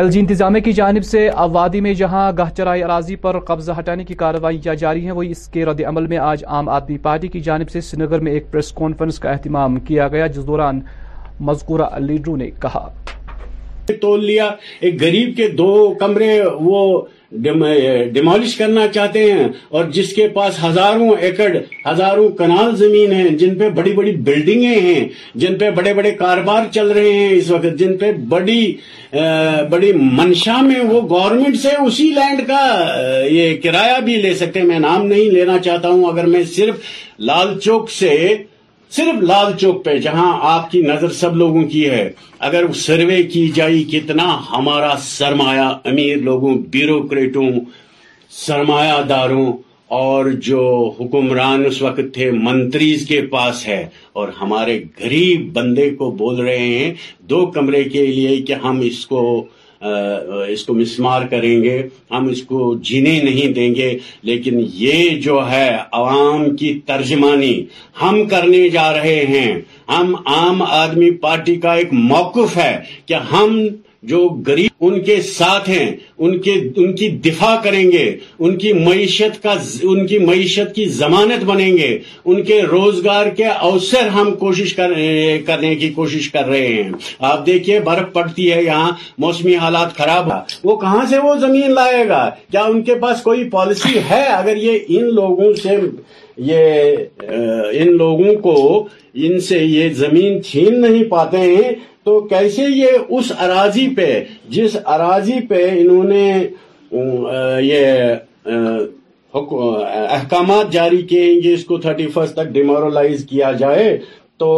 [0.00, 0.20] ایل جی
[0.64, 5.04] کی جانب سے آبادی میں جہاں گاہ چرائی اراضی پر قبضہ ہٹانے کی کاروائی جاری
[5.06, 8.06] ہے وہی اس کے رد عمل میں آج عام آدمی پارٹی کی جانب سے سنگر
[8.06, 10.80] نگر میں ایک پریس کانفرنس کا اہتمام کیا گیا جس دوران
[11.50, 12.88] مذکورہ لیڈرو نے کہا
[14.00, 14.50] تول لیا
[14.86, 16.78] ایک گریب کے دو کمرے وہ
[17.42, 19.46] ڈیمالش کرنا چاہتے ہیں
[19.78, 21.48] اور جس کے پاس ہزاروں ایکڑ
[21.88, 25.08] ہزاروں کنال زمین ہیں جن پہ بڑی بڑی بلڈنگیں ہیں
[25.40, 28.60] جن پہ بڑے بڑے کاروبار چل رہے ہیں اس وقت جن پہ بڑی
[29.70, 32.60] بڑی منشا میں وہ گورنمنٹ سے اسی لینڈ کا
[33.30, 36.80] یہ کرایہ بھی لے سکتے ہیں میں نام نہیں لینا چاہتا ہوں اگر میں صرف
[37.28, 38.12] لال چوک سے
[38.94, 42.08] صرف لال چوک پہ جہاں آپ کی نظر سب لوگوں کی ہے
[42.48, 47.48] اگر سروے کی جائے کتنا ہمارا سرمایہ امیر لوگوں بیوروکریٹوں
[48.46, 49.52] سرمایہ داروں
[50.00, 50.62] اور جو
[51.00, 53.86] حکمران اس وقت تھے منتریز کے پاس ہے
[54.20, 56.92] اور ہمارے گریب بندے کو بول رہے ہیں
[57.30, 59.20] دو کمرے کے لیے کہ ہم اس کو
[59.80, 63.96] اس کو مسمار کریں گے ہم اس کو جینے نہیں دیں گے
[64.28, 67.56] لیکن یہ جو ہے عوام کی ترجمانی
[68.02, 69.50] ہم کرنے جا رہے ہیں
[69.88, 73.56] ہم عام آدمی پارٹی کا ایک موقف ہے کہ ہم
[74.08, 75.90] جو غریب ان کے ساتھ ہیں
[76.26, 78.04] ان کی دفاع کریں گے
[78.46, 79.54] ان کی معیشت کا
[79.92, 81.88] ان کی معیشت کی ضمانت بنیں گے
[82.32, 86.90] ان کے روزگار کے اوسر ہم کوشش کرنے کی کوشش کر رہے ہیں
[87.30, 88.90] آپ دیکھیے برف پڑتی ہے یہاں
[89.26, 90.38] موسمی حالات خراب ہے
[90.70, 94.56] وہ کہاں سے وہ زمین لائے گا کیا ان کے پاس کوئی پالیسی ہے اگر
[94.68, 95.76] یہ ان لوگوں سے
[96.52, 98.56] یہ ان لوگوں کو
[99.26, 101.72] ان سے یہ زمین چھین نہیں پاتے ہیں
[102.06, 102.88] تو کیسے یہ
[103.18, 104.08] اس اراضی پہ
[104.56, 108.50] جس اراضی پہ انہوں نے یہ
[109.34, 113.88] احکامات جاری کیے ہیں کہ اس کو تھرٹی فرسٹ تک ڈیمورلائز کیا جائے
[114.42, 114.50] تو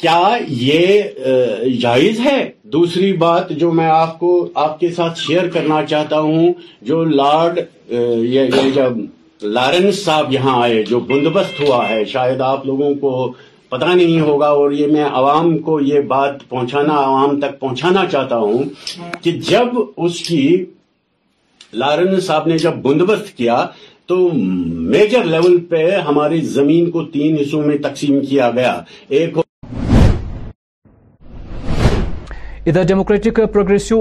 [0.00, 2.38] کیا یہ جائز ہے
[2.72, 4.32] دوسری بات جو میں آپ کو
[4.66, 6.52] آپ کے ساتھ شیئر کرنا چاہتا ہوں
[6.90, 7.60] جو لارڈ
[8.34, 8.98] یہ جب
[9.54, 13.12] لارنس صاحب یہاں آئے جو بندوبست ہوا ہے شاید آپ لوگوں کو
[13.70, 18.36] پتا نہیں ہوگا اور یہ میں عوام کو یہ بات پہنچانا عوام تک پہنچانا چاہتا
[18.38, 18.62] ہوں
[19.22, 20.42] کہ جب اس کی
[21.82, 23.64] لارن صاحب نے جب بندوبست کیا
[24.08, 28.80] تو میجر لیول پہ ہماری زمین کو تین حصوں میں تقسیم کیا گیا
[29.18, 29.36] ایک
[32.68, 33.96] ادھر ڈیموکریٹک پروگریسو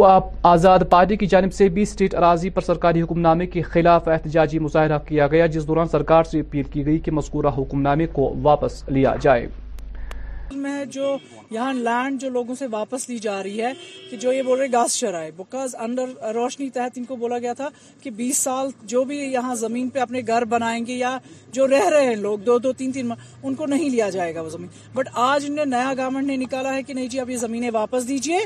[0.47, 4.59] آزاد پارٹی کی جانب سے بھی اسٹیٹ اراضی پر سرکاری حکم نامے کے خلاف احتجاجی
[4.59, 8.29] مظاہرہ کیا گیا جس دوران سرکار سے اپیل کی گئی کہ مذکورہ حکم نامے کو
[8.43, 9.47] واپس لیا جائے
[10.55, 11.15] میں جو
[11.51, 13.71] یہاں لینڈ جو لوگوں سے واپس لی جا رہی ہے
[14.09, 17.53] کہ جو یہ بول رہے گاس شرائے بیکاز انڈر روشنی تحت ان کو بولا گیا
[17.53, 17.67] تھا
[18.01, 21.17] کہ بیس سال جو بھی یہاں زمین پہ اپنے گھر بنائیں گے یا
[21.57, 23.11] جو رہ رہے ہیں لوگ دو دو تین تین
[23.43, 26.35] ان کو نہیں لیا جائے گا وہ زمین بٹ آج ان نے نیا گورنمنٹ نے
[26.37, 28.39] نکالا ہے کہ نہیں جی اب یہ زمینیں واپس دیجیے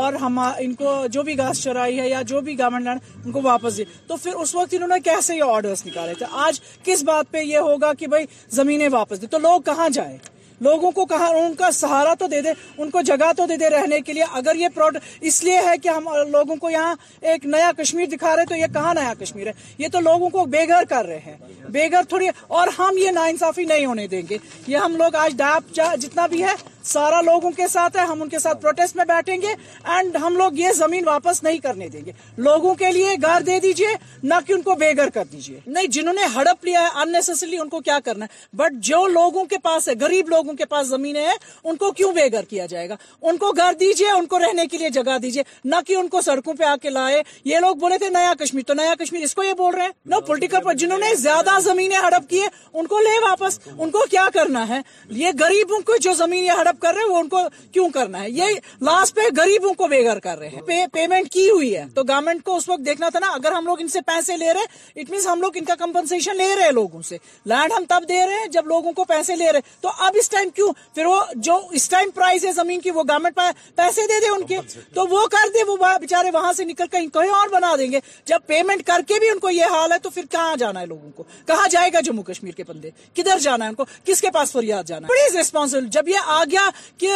[0.00, 3.32] اور ہم ان کو جو بھی گاس چرائی ہے یا جو بھی گورنمنٹ لینڈ ان
[3.32, 6.60] کو واپس دیے تو پھر اس وقت انہوں نے کیسے یہ آرڈرس نکالے تھے آج
[6.84, 8.24] کس بات پہ یہ ہوگا کہ بھائی
[8.60, 10.16] زمینیں واپس دی تو لوگ کہاں جائیں
[10.60, 13.70] لوگوں کو کہاں ان کا سہارا تو دے دے ان کو جگہ تو دے دے
[13.70, 14.96] رہنے کے لیے اگر یہ پروڈ
[15.30, 16.94] اس لیے ہے کہ ہم لوگوں کو یہاں
[17.30, 20.44] ایک نیا کشمیر دکھا رہے تو یہ کہاں نیا کشمیر ہے یہ تو لوگوں کو
[20.56, 22.28] بے گھر کر رہے ہیں بے گھر تھوڑی
[22.58, 26.42] اور ہم یہ ناانصافی نہیں ہونے دیں گے یہ ہم لوگ آج ڈاپ جتنا بھی
[26.42, 26.54] ہے
[26.92, 29.54] سارا لوگوں کے ساتھ ہے ہم ان کے ساتھ پروٹیسٹ میں بیٹھیں گے
[29.94, 32.12] اینڈ ہم لوگ یہ زمین واپس نہیں کرنے دیں گے
[32.46, 35.86] لوگوں کے لیے گھر دے دیجئے نہ کہ ان کو بے گھر کر دیجئے نہیں
[35.96, 39.88] جنہوں نے ہڑپ لیا انسری ان کو کیا کرنا ہے بٹ جو لوگوں کے پاس
[39.88, 42.96] ہے گریب لوگوں کے پاس زمینیں ہیں ان کو کیوں بے گھر کیا جائے گا
[43.30, 45.42] ان کو گھر دیجئے ان کو رہنے کے لیے جگہ دیجئے
[45.74, 47.22] نہ کہ ان کو سڑکوں پہ آ کے لائے
[47.52, 49.92] یہ لوگ بولے تھے نیا کشمیر تو نیا کشمیر اس کو یہ بول رہے ہیں
[50.14, 54.28] نو پولیٹیکل جنہوں نے زیادہ زمینیں ہڑپ کی ان کو لے واپس ان کو کیا
[54.34, 54.80] کرنا ہے
[55.22, 57.38] یہ غریبوں کو جو زمینیں ہڑپ خراب کر رہے ہیں وہ ان کو
[57.72, 58.50] کیوں کرنا ہے یہ
[58.84, 62.02] لاسٹ پہ غریبوں کو بے گھر کر رہے ہیں پے, پیمنٹ کی ہوئی ہے تو
[62.08, 65.00] گورنمنٹ کو اس وقت دیکھنا تھا نا اگر ہم لوگ ان سے پیسے لے رہے
[65.00, 67.18] اٹ مینس ہم لوگ ان کا کمپنسیشن لے رہے ہیں لوگوں سے
[67.54, 70.16] لینڈ ہم تب دے رہے ہیں جب لوگوں کو پیسے لے رہے ہیں تو اب
[70.20, 73.38] اس ٹائم کیوں پھر وہ جو اس ٹائم پرائز ہے زمین کی وہ گورنمنٹ
[73.76, 74.58] پیسے دے دے ان کے
[74.94, 77.98] تو وہ کر دے وہ بےچارے وہاں سے نکل کر کہیں اور بنا دیں گے
[78.26, 80.86] جب پیمنٹ کر کے بھی ان کو یہ حال ہے تو پھر کہاں جانا ہے
[80.86, 84.20] لوگوں کو کہاں جائے گا جموں کشمیر کے بندے کدھر جانا ہے ان کو کس
[84.20, 86.63] کے پاس فریاد جانا ہے بڑی ریسپانسبل جب یہ آ گیا
[86.98, 87.12] کہ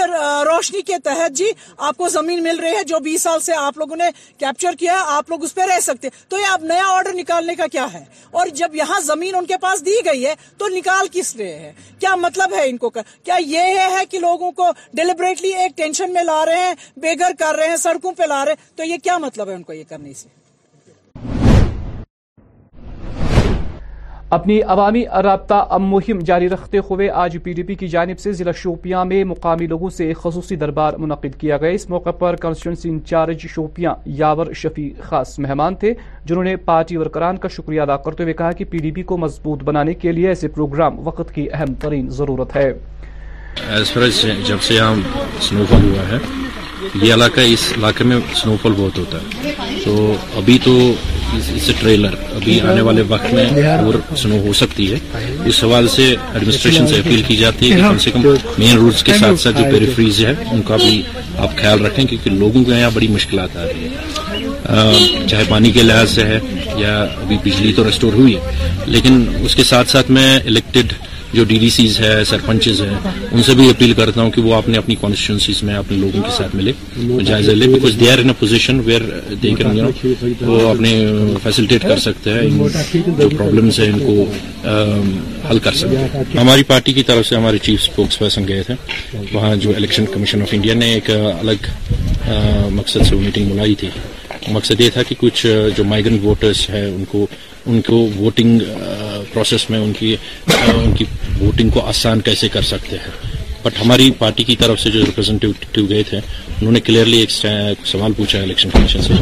[0.50, 1.50] روشنی کے تحت جی
[1.88, 4.92] آپ کو زمین مل رہی ہے جو بیس سال سے آپ لوگوں نے کیپچر کیا
[4.92, 8.04] ہے آپ لوگ اس پہ رہ سکتے تو یہ نیا آرڈر نکالنے کا کیا ہے
[8.38, 11.72] اور جب یہاں زمین ان کے پاس دی گئی ہے تو نکال کس رہے ہیں
[12.00, 14.70] کیا مطلب ہے ان کو کیا یہ ہے کہ لوگوں کو
[15.00, 18.44] ڈیلیبریٹلی ایک ٹینشن میں لا رہے ہیں بے گھر کر رہے ہیں سڑکوں پہ لا
[18.44, 20.28] رہے تو یہ کیا مطلب ہے ان کو یہ کرنے سے
[24.36, 28.32] اپنی عوامی رابطہ ام مہم جاری رکھتے ہوئے آج پی ڈی پی کی جانب سے
[28.38, 32.88] ضلع شوپیاں میں مقامی لوگوں سے خصوصی دربار منعقد کیا گیا اس موقع پر کانسٹیچنسی
[32.90, 35.92] انچارج شوپیاں یاور شفیع خاص مہمان تھے
[36.24, 39.16] جنہوں نے پارٹی ورکران کا شکریہ ادا کرتے ہوئے کہا کہ پی ڈی پی کو
[39.24, 42.72] مضبوط بنانے کے لیے ایسے پروگرام وقت کی اہم ترین ضرورت ہے
[47.02, 49.52] یہ علاقہ اس علاقے میں سنو فال بہت ہوتا ہے
[49.84, 49.94] تو
[50.38, 50.74] ابھی تو
[51.54, 54.98] اس ٹریلر ابھی آنے والے وقت میں اور سنو ہو سکتی ہے
[55.48, 58.26] اس سوال سے ایڈمنسٹریشن سے اپیل کی جاتی ہے کہ کم سے کم
[58.58, 61.00] مین روڈز کے ساتھ ساتھ جو پیری فریز ہے ان کا بھی
[61.38, 65.82] آپ خیال رکھیں کیونکہ لوگوں کے یہاں بڑی مشکلات آ رہی ہیں چاہے پانی کے
[65.82, 66.38] لحاظ سے ہے
[66.78, 70.92] یا ابھی بجلی تو ریسٹور ہوئی ہے لیکن اس کے ساتھ ساتھ میں الیکٹڈ
[71.34, 74.54] جو ڈی ڈی سیز ہے سرپنچز ہیں ان سے بھی اپیل کرتا ہوں کہ وہ
[74.54, 76.72] اپنے اپنی کانسٹیچوینسیز میں اپنے لوگوں کے ساتھ ملے
[77.26, 80.92] جائزہ لے پوزیشن وہ اپنے
[81.42, 82.68] فیسلٹیٹ کر سکتے ہیں
[83.36, 84.70] پرابلمس ہیں ان کو
[85.50, 88.74] حل کر سکتے ہماری پارٹی کی طرف سے ہمارے چیف اسپوکس پرسن گئے تھے
[89.32, 91.66] وہاں جو الیکشن کمیشن آف انڈیا نے ایک الگ
[92.78, 93.88] مقصد سے وہ میٹنگ بنائی تھی
[94.52, 97.26] مقصد یہ تھا کہ کچھ جو مائگرینٹ ووٹرس ہیں ان کو
[97.66, 98.58] ان کو ووٹنگ
[99.32, 100.14] پروسیس میں ان ان کی
[100.98, 101.04] کی
[101.40, 105.86] ووٹنگ کو آسان کیسے کر سکتے ہیں بٹ ہماری پارٹی کی طرف سے جو ریپرزینٹیو
[105.88, 107.30] گئے تھے انہوں نے کلیئرلی ایک
[107.90, 109.14] سوال پوچھا الیکشن کمیشن سے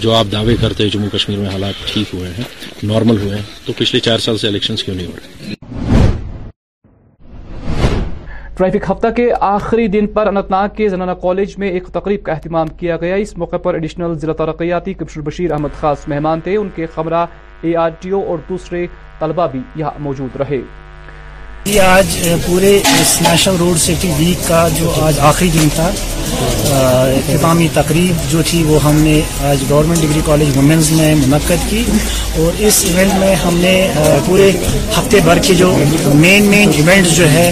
[0.00, 2.44] جو آپ دعوے کرتے ہیں جموں کشمیر میں حالات ٹھیک ہوئے ہیں
[2.92, 5.60] نارمل ہوئے ہیں تو پچھلے چار سال سے الیکشن کیوں نہیں ہو رہے
[8.56, 12.32] ٹریفک ہفتہ کے آخری دن پر انت ناگ کے زنانہ کالج میں ایک تقریب کا
[12.32, 16.56] اہتمام کیا گیا اس موقع پر ایڈیشنل ضلع ترقیاتی کپشور بشیر احمد خاص مہمان تھے
[16.56, 17.12] ان کے خبر
[17.64, 18.86] اے آر اور دوسرے
[19.18, 20.60] طلبہ بھی یہاں موجود رہے
[21.64, 22.06] جی، آج
[22.46, 25.88] پورے اس نیشنل روڈ سیفٹی ویک کا جو آج آخری دن تھا
[27.18, 31.84] اختتامی تقریب جو تھی وہ ہم نے آج گورنمنٹ ڈگری کالج وومنز میں منعقد کی
[32.42, 33.76] اور اس ایونٹ میں ہم نے
[34.26, 34.50] پورے
[34.98, 35.72] ہفتے بھر کے جو
[36.14, 37.50] مین مین ایونٹ جو ہے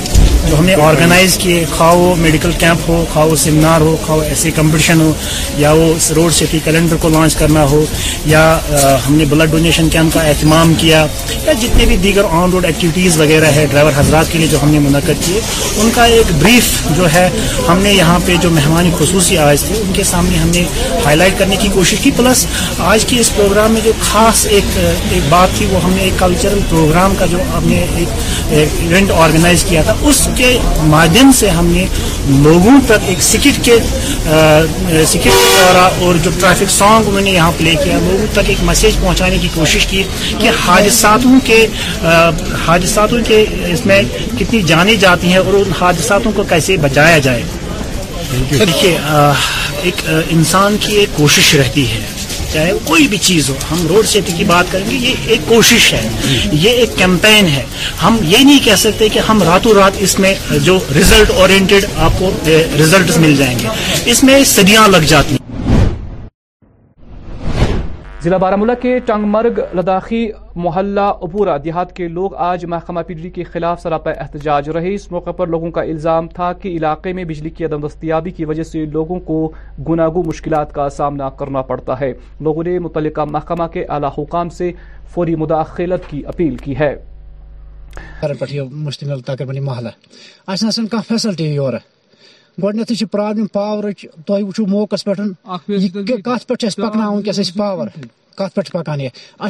[0.49, 4.29] جو ہم نے آرگنائز کیے خواہ وہ میڈیکل کیمپ ہو خواہ وہ سیمینار ہو خواہ
[4.29, 5.11] ایسے کمپٹیشن ہو
[5.59, 7.85] یا وہ روڈ سیفٹی کیلنڈر کو لانچ کرنا ہو
[8.27, 8.41] یا
[9.07, 11.05] ہم نے بلڈ ڈونیشن کیمپ کا اہتمام کیا
[11.45, 14.71] یا جتنے بھی دیگر آن روڈ ایکٹیویٹیز وغیرہ ہے ڈرائیور حضرات کے لیے جو ہم
[14.71, 15.41] نے منعقد کیے
[15.83, 17.29] ان کا ایک بریف جو ہے
[17.69, 20.65] ہم نے یہاں پہ جو مہمانی خصوصی آج تھے ان کے سامنے ہم نے
[21.05, 22.47] ہائی لائٹ کرنے کی کوشش کی پلس
[22.93, 24.77] آج کے اس پروگرام میں جو خاص ایک
[25.11, 29.11] ایک بات تھی وہ ہم نے ایک کلچرل پروگرام کا جو ہم نے ایک ایونٹ
[29.23, 30.57] آرگنائز کیا تھا اس کے
[30.89, 31.85] مادھیم سے ہم نے
[32.43, 37.99] لوگوں تک ایک سکٹ کے سکٹ سیکٹر اور جو ٹریفک سانگ نے یہاں پلے کیا
[38.07, 40.03] لوگوں تک ایک میسیج پہنچانے کی کوشش کی
[40.41, 41.67] کہ حادثاتوں کے
[42.67, 44.01] حادثاتوں کے اس میں
[44.39, 47.43] کتنی جانیں جاتی ہیں اور ان حادثاتوں کو کیسے بجایا جائے
[48.51, 48.97] دیکھیے
[49.89, 52.01] ایک انسان کی ایک کوشش رہتی ہے
[52.53, 55.93] چاہے کوئی بھی چیز ہو ہم روڈ سیفٹی کی بات کریں گے یہ ایک کوشش
[55.95, 56.09] ہے
[56.53, 57.65] یہ ایک کیمپین ہے
[58.03, 60.35] ہم یہ نہیں کہہ سکتے کہ ہم راتوں رات اس میں
[60.65, 62.31] جو ریزلٹ اورینٹیڈ آپ کو
[62.79, 63.69] ریزلٹ eh, مل جائیں گے
[64.11, 65.40] اس میں سدیاں لگ جاتی ہیں
[68.25, 73.43] ضلع بارمولہ کے ٹنگ مرگ لداخی محلہ ابورا دیہات کے لوگ آج محکمہ بجلی کے
[73.53, 77.51] خلاف سراپا احتجاج رہے اس موقع پر لوگوں کا الزام تھا کہ علاقے میں بجلی
[77.57, 79.37] کی عدم دستیابی کی وجہ سے لوگوں کو
[79.89, 82.13] گناگو مشکلات کا سامنا کرنا پڑتا ہے
[82.49, 84.71] لوگوں نے متعلقہ محکمہ کے اعلی حکام سے
[85.15, 86.95] فوری مداخلت کی اپیل کی ہے
[92.63, 93.91] گونیت پوبلم پاور
[94.27, 97.89] تہوی ووقس اَسہِ کت پہ پکنس پاور
[98.37, 98.65] کت پہ اَسہِ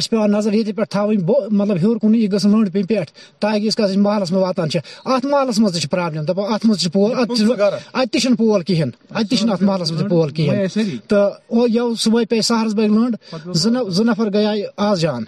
[0.01, 2.95] چھِ پیٚوان نظر یہ مطلب ہور كن یہ گھن لین پی
[3.41, 4.31] تہذیب محلس
[4.71, 5.87] چھِ پرابلِم ات محل منٛز
[6.25, 6.91] تہِ چھِ
[8.37, 11.27] پول تہِ اتنا ات محلس مجھے پول كہیں تو
[11.73, 14.51] یو صبح پیے سہرس بگ زٕ زفر گیا
[14.89, 15.23] آز جان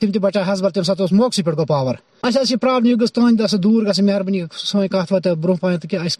[0.00, 1.94] تم تچ حزبر تمہ سات موقع پہ گو پاور
[2.24, 6.16] یہ پریبلم دور گیم مہربانی سن وات بہت پہنت گیس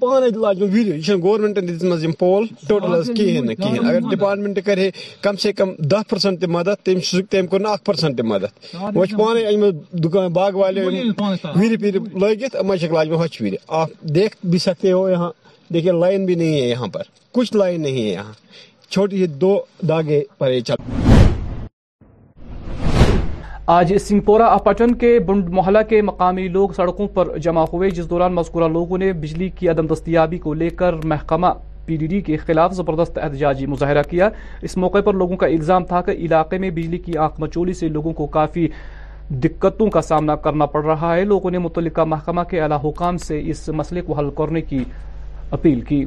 [0.00, 4.90] پانے ویسے گورمینٹن پول ٹوٹل اگر ڈپارٹمنٹ کرے
[5.22, 8.18] کم سے کم دہ پہ مدد تم ارسن
[10.04, 10.84] دکان باغ والے
[11.54, 11.90] ویر پی
[12.20, 12.54] لگ
[12.92, 13.42] لاجم ہچ
[15.74, 17.02] دیکھیے لائن بھی نہیں ہے یہاں پر
[17.34, 18.32] کچھ لائن نہیں ہے یہاں
[18.94, 19.58] چھوٹی دو
[23.68, 28.34] آج سنگپورا اپٹن کے بنڈ محلہ کے مقامی لوگ سڑکوں پر جمع ہوئے جس دوران
[28.34, 31.46] مذکورہ لوگوں نے بجلی کی عدم دستیابی کو لے کر محکمہ
[31.86, 34.28] پی ڈی ڈی کے خلاف زبردست احتجاجی مظاہرہ کیا
[34.68, 37.88] اس موقع پر لوگوں کا الزام تھا کہ علاقے میں بجلی کی آنکھ مچولی سے
[37.96, 38.66] لوگوں کو کافی
[39.44, 43.40] دقتوں کا سامنا کرنا پڑ رہا ہے لوگوں نے متعلقہ محکمہ کے اعلی حکام سے
[43.50, 44.82] اس مسئلے کو حل کرنے کی
[45.58, 46.04] اپیل کی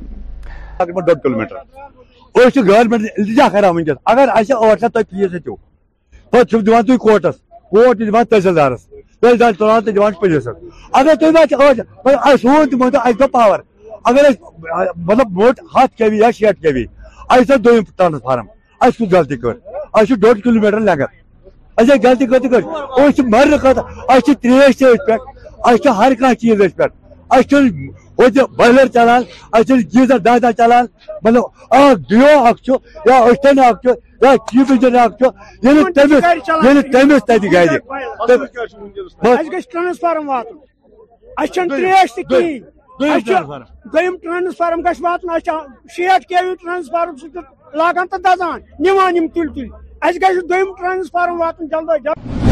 [2.33, 5.09] گورمنٹ گمن الجا ونکس اگر اچھی ٹھیک تک
[6.31, 7.35] پیس ہوں پہ کورٹس
[7.71, 8.01] کورٹ
[8.31, 8.71] دہسلدار
[9.19, 10.47] تحصیل تہٕ دِوان پُلیٖسس
[10.99, 13.59] اگر سون تمہیں موقع پاور
[14.11, 14.29] اگر
[14.95, 16.83] مطلب موٹ ہتھ کے وی یا شیٹ کے وی
[17.29, 18.45] اچھا دم ٹرانسفارم
[18.79, 19.53] اچھی کُس غلطی گر
[20.01, 20.13] اس
[20.43, 26.61] کلو میٹر لینگت غلطی مرنے تہِ أتھۍ تریش تھی پہ ہر کھانا چیز
[27.49, 27.71] چھُنہٕ
[28.19, 30.85] وہ بائلر چلانے گیزر دہ دہ چلان
[31.23, 31.43] مطلب
[31.75, 33.57] اخ ڈیو یا اشتن
[34.93, 35.91] دائدہ چلانا
[39.71, 40.47] ٹرانسفارم واتھ
[42.13, 42.57] تھی
[42.99, 45.21] کہین درانسفارم گھر وات
[45.95, 47.39] شیٹ کے وی ٹرانسفارم سب
[47.77, 52.47] لاگان تو دزان نوان تل نل ام ٹرانسفارم وات جلد از جلد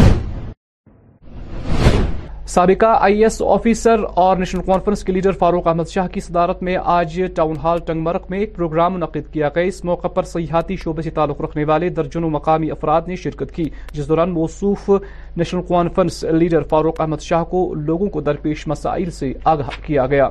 [2.49, 6.75] سابقہ آئی ایس آفیسر اور نیشنل کانفرنس کے لیڈر فاروق احمد شاہ کی صدارت میں
[6.91, 11.01] آج ٹاؤن ہال ٹنگمرگ میں ایک پروگرام منعقد کیا گیا اس موقع پر سیاحتی شعبے
[11.01, 14.89] سے تعلق رکھنے والے درجنوں مقامی افراد نے شرکت کی جس دوران موصوف
[15.37, 20.29] national conference leader Farooq Ahmad Shah کو لوگوں کو درپیش مسائل سے آگاہ کیا گیا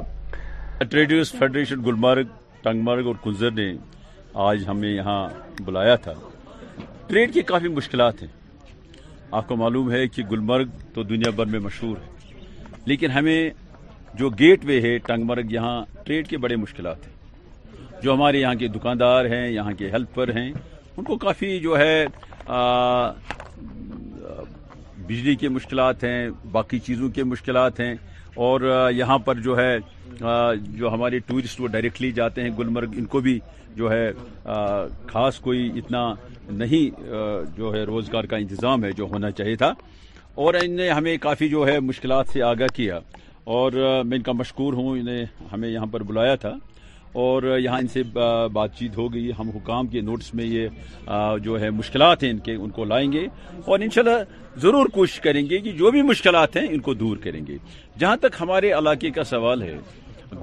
[0.78, 1.86] فیڈریشن
[2.64, 3.72] اور کنزر نے
[4.48, 5.26] آج ہمیں یہاں
[5.64, 6.12] بلایا تھا
[7.06, 8.28] ٹریڈ کی کافی مشکلات ہیں
[9.34, 13.50] آپ کو معلوم ہے کہ گلمرگ تو دنیا بھر میں مشہور ہے لیکن ہمیں
[14.18, 18.54] جو گیٹ وے ہے ٹنگ مرگ یہاں ٹریڈ کے بڑے مشکلات ہیں جو ہمارے یہاں
[18.58, 22.04] کے دکاندار ہیں یہاں کے ہیلپر ہیں ان کو کافی جو ہے
[25.06, 27.94] بجلی کے مشکلات ہیں باقی چیزوں کے مشکلات ہیں
[28.46, 28.60] اور
[28.94, 29.76] یہاں پر جو ہے
[30.78, 33.38] جو ہمارے ٹورسٹ وہ ڈائریکٹلی جاتے ہیں گلمرگ ان کو بھی
[33.76, 34.10] جو ہے
[35.12, 36.04] خاص کوئی اتنا
[36.62, 37.00] نہیں
[37.56, 39.72] جو ہے روزگار کا انتظام ہے جو ہونا چاہیے تھا
[40.44, 42.98] اور ان نے ہمیں کافی جو ہے مشکلات سے آگاہ کیا
[43.56, 43.72] اور
[44.08, 46.52] میں ان کا مشکور ہوں انہیں ہمیں یہاں پر بلایا تھا
[47.24, 48.02] اور یہاں ان سے
[48.52, 52.38] بات چیت ہو گئی ہم حکام کے نوٹس میں یہ جو ہے مشکلات ہیں ان
[52.48, 53.26] کے ان کو لائیں گے
[53.68, 57.40] اور انشاءاللہ ضرور کوشش کریں گے کہ جو بھی مشکلات ہیں ان کو دور کریں
[57.46, 57.56] گے
[57.98, 59.76] جہاں تک ہمارے علاقے کا سوال ہے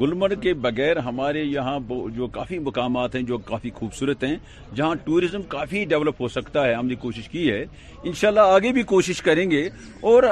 [0.02, 1.78] گلمرگ کے بغیر ہمارے یہاں
[2.16, 4.36] جو کافی مقامات ہیں جو کافی خوبصورت ہیں
[4.76, 7.64] جہاں ٹوریزم کافی ڈیولپ ہو سکتا ہے ہم نے کوشش کی ہے
[8.04, 9.68] انشاءاللہ آگے بھی کوشش کریں گے
[10.12, 10.24] اور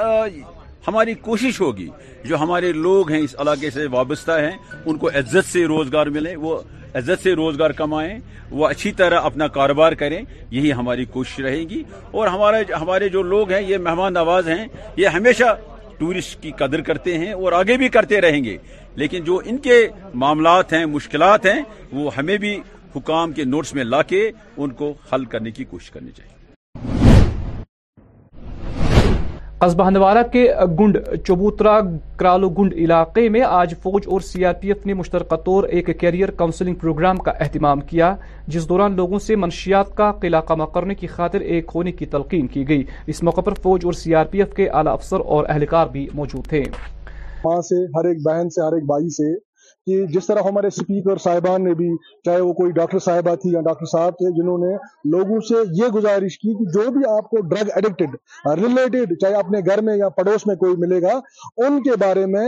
[0.87, 1.87] ہماری کوشش ہوگی
[2.27, 4.51] جو ہمارے لوگ ہیں اس علاقے سے وابستہ ہیں
[4.85, 6.59] ان کو عزت سے روزگار ملیں وہ
[6.99, 8.17] عزت سے روزگار کمائیں
[8.51, 10.21] وہ اچھی طرح اپنا کاروبار کریں
[10.51, 14.65] یہی ہماری کوشش رہے گی اور ہمارے ہمارے جو لوگ ہیں یہ مہمان نواز ہیں
[14.97, 15.53] یہ ہمیشہ
[16.01, 18.57] ٹورسٹ کی قدر کرتے ہیں اور آگے بھی کرتے رہیں گے
[19.01, 19.75] لیکن جو ان کے
[20.23, 21.61] معاملات ہیں مشکلات ہیں
[21.99, 22.59] وہ ہمیں بھی
[22.95, 26.39] حکام کے نوٹس میں لا کے ان کو حل کرنے کی کوشش کرنی چاہیے
[29.62, 30.43] قصبہ ہندوارہ کے
[30.80, 31.80] گنڈ چبوترا
[32.57, 36.32] گنڈ علاقے میں آج فوج اور سی آر پی ایف نے مشترکہ طور ایک کیریئر
[36.38, 38.14] کاؤنسلنگ پروگرام کا اہتمام کیا
[38.55, 42.47] جس دوران لوگوں سے منشیات کا قلعہ کامہ کرنے کی خاطر ایک ہونے کی تلقین
[42.55, 42.84] کی گئی
[43.14, 46.07] اس موقع پر فوج اور سی آر پی ایف کے اعلی افسر اور اہلکار بھی
[46.22, 46.64] موجود تھے
[47.45, 47.51] ہر
[47.95, 49.34] ہر ایک ایک بہن سے سے
[49.86, 51.89] کہ جس طرح ہمارے اسپیکر صاحبان نے بھی
[52.25, 54.73] چاہے وہ کوئی ڈاکٹر صاحبہ تھی یا ڈاکٹر صاحب تھے جنہوں نے
[55.17, 58.15] لوگوں سے یہ گزارش کی کہ جو بھی آپ کو ڈرگ ایڈکٹڈ
[58.61, 61.19] ریلیٹڈ چاہے اپنے گھر میں یا پڑوس میں کوئی ملے گا
[61.65, 62.47] ان کے بارے میں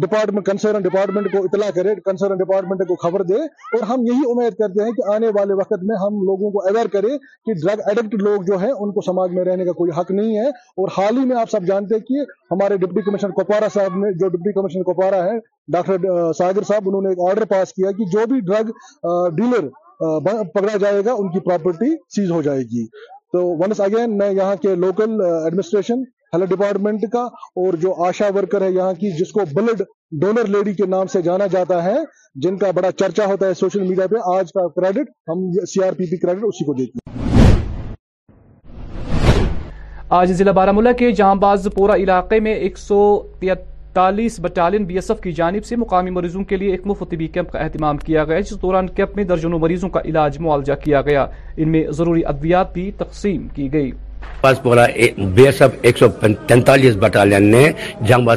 [0.00, 4.56] ڈپارٹمنٹ کنسرن ڈپارٹمنٹ کو اطلاع کرے کنسرن ڈپارٹمنٹ کو خبر دے اور ہم یہی امید
[4.58, 8.14] کرتے ہیں کہ آنے والے وقت میں ہم لوگوں کو اویئر کرے کہ ڈرگ ایڈکٹ
[8.22, 11.18] لوگ جو ہیں ان کو سماج میں رہنے کا کوئی حق نہیں ہے اور حال
[11.18, 14.52] ہی میں آپ سب جانتے ہیں کہ ہمارے ڈپٹی کمشنر کپوارا صاحب نے جو ڈپٹی
[14.60, 15.38] کمشنر کپوارا ہے
[15.76, 18.70] ڈاکٹر ساگر صاحب انہوں نے ایک آرڈر پاس کیا کہ جو بھی ڈرگ
[19.40, 19.68] ڈیلر
[20.54, 22.86] پکڑا جائے گا ان کی پراپرٹی سیز ہو جائے گی
[23.32, 26.02] تو ونس اگین میں یہاں کے لوکل ایڈمنسٹریشن
[26.32, 27.22] کا
[27.60, 29.82] اور جو آشا ورکر ہے یہاں کی جس کو بلڈ
[30.22, 31.96] ڈونر لیڈی کے نام سے جانا جاتا ہے
[32.42, 33.26] جن کا بڑا چرچا
[33.74, 37.18] میڈیا پہ آج کا کریڈٹ ہم C R P P credit اسی کو دیتے ہیں
[40.20, 41.10] آج ضلع بارہ ملا کے
[41.40, 43.00] باز پورا علاقے میں ایک سو
[43.40, 47.26] تینتالیس بٹالین بی ایس ایف کی جانب سے مقامی مریضوں کے لیے ایک مفت طبی
[47.36, 51.00] کیمپ کا اہتمام کیا گیا جس دوران کیمپ میں درجنوں مریضوں کا علاج معالجہ کیا
[51.08, 51.26] گیا
[51.56, 53.90] ان میں ضروری ادویات بھی تقسیم کی گئی
[54.62, 54.84] پورا
[55.34, 56.08] بی ایس سو
[56.48, 57.70] تینتالیس بٹالین نے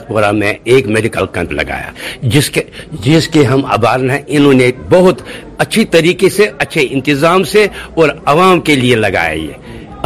[0.07, 1.91] پورا میں ایک میڈیکل کیمپ لگایا
[2.31, 2.61] جس کے
[3.03, 5.21] جس کے ہم آبار ہیں انہوں نے بہت
[5.63, 7.65] اچھی طریقے سے اچھے انتظام سے
[7.99, 9.57] اور عوام کے لیے لگایا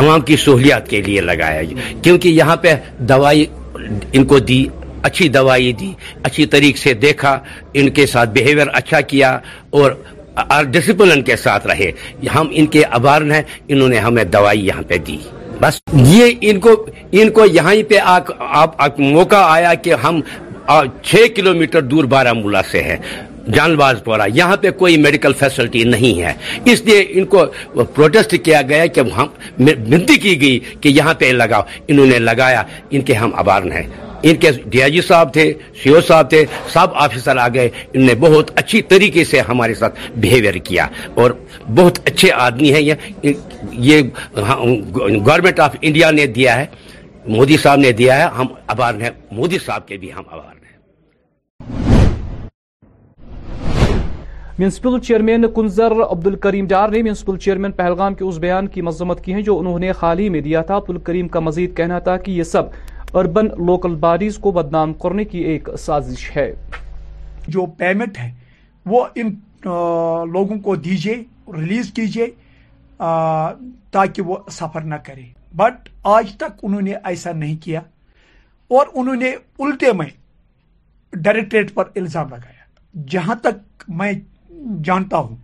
[0.01, 2.73] عوام کی سہولیات کے لیے لگایا یہ کیونکہ یہاں پہ
[3.09, 3.45] دوائی
[4.13, 4.65] ان کو دی
[5.07, 5.91] اچھی دوائی دی
[6.23, 7.37] اچھی طریقے سے دیکھا
[7.79, 9.37] ان کے ساتھ بیہیویئر اچھا کیا
[9.79, 9.91] اور
[10.71, 11.89] ڈسپلن کے ساتھ رہے
[12.35, 15.17] ہم ان کے آبار ہیں انہوں نے ہمیں دوائی یہاں پہ دی
[15.61, 17.99] بس یہ ان ان کو کو یہاں پہ
[19.03, 20.19] موقع آیا کہ ہم
[21.09, 25.83] چھ کلو میٹر دور بارہ ملا سے جان جانواز پورا یہاں پہ کوئی میڈیکل فیسلٹی
[25.93, 26.33] نہیں ہے
[26.71, 27.43] اس لیے ان کو
[27.93, 29.27] پروٹیسٹ کیا گیا کہ ہم
[29.63, 33.85] بنتی کی گئی کہ یہاں پہ لگاؤ انہوں نے لگایا ان کے ہم آبار ہیں
[34.25, 35.51] ان کے ڈی آئی جی صاحب تھے
[35.83, 36.43] سی او صاحب تھے
[36.73, 39.99] سب آفیسر آ گئے ان نے بہت اچھی طریقے سے ہمارے ساتھ
[40.63, 40.85] کیا
[41.21, 41.31] اور
[41.75, 42.81] بہت اچھے آدمی ہیں
[43.71, 44.01] یہ
[44.95, 46.65] گورنمنٹ آف انڈیا نے دیا ہے
[47.35, 50.55] مودی صاحب نے دیا ہے ہم آبار ہیں مودی صاحب کے بھی ہم آبار
[54.59, 59.23] میونسپل چیئرمین کنزر عبد الکریم ڈار نے میونسپل چیئرمین پہلگام کے اس بیان کی مذمت
[59.23, 62.15] کی ہے جو انہوں حال ہی میں دیا تھا عبد الکریم کا مزید کہنا تھا
[62.17, 62.65] کہ یہ سب
[63.15, 66.51] اربن لوکل باڈیز کو بدنام کرنے کی ایک سازش ہے
[67.49, 68.31] جو پیمنٹ ہے
[68.89, 69.29] وہ ان
[70.31, 71.13] لوگوں کو دیجیے
[71.57, 72.27] ریلیز کیجیے
[73.91, 75.21] تاکہ وہ سفر نہ کرے
[75.57, 77.79] بٹ آج تک انہوں نے ایسا نہیں کیا
[78.77, 80.05] اور انہوں نے الٹے میں
[81.23, 84.11] ڈائریکٹریٹ پر الزام لگایا جہاں تک میں
[84.83, 85.35] جانتا ہوں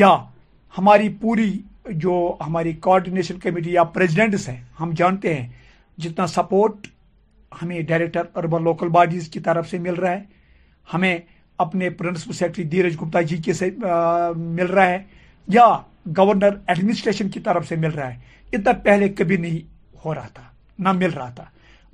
[0.00, 0.14] یا
[0.78, 1.50] ہماری پوری
[2.02, 2.14] جو
[2.46, 5.48] ہماری کوارڈینیشن کمیٹی یا پریزیڈنٹس ہیں ہم جانتے ہیں
[6.02, 6.86] جتنا سپورٹ
[7.62, 10.24] ہمیں ڈائریکٹر اربن لوکل باڈیز کی طرف سے مل رہا ہے
[10.94, 11.16] ہمیں
[11.64, 13.68] اپنے پرنسپل سیکرٹری دھیرج گپتا جی کے سے
[14.60, 15.02] مل رہا ہے
[15.56, 15.66] یا
[16.16, 19.60] گورنر ایڈمنسٹریشن کی طرف سے مل رہا ہے اتنا پہلے کبھی نہیں
[20.04, 20.42] ہو رہا تھا
[20.86, 21.44] نہ مل رہا تھا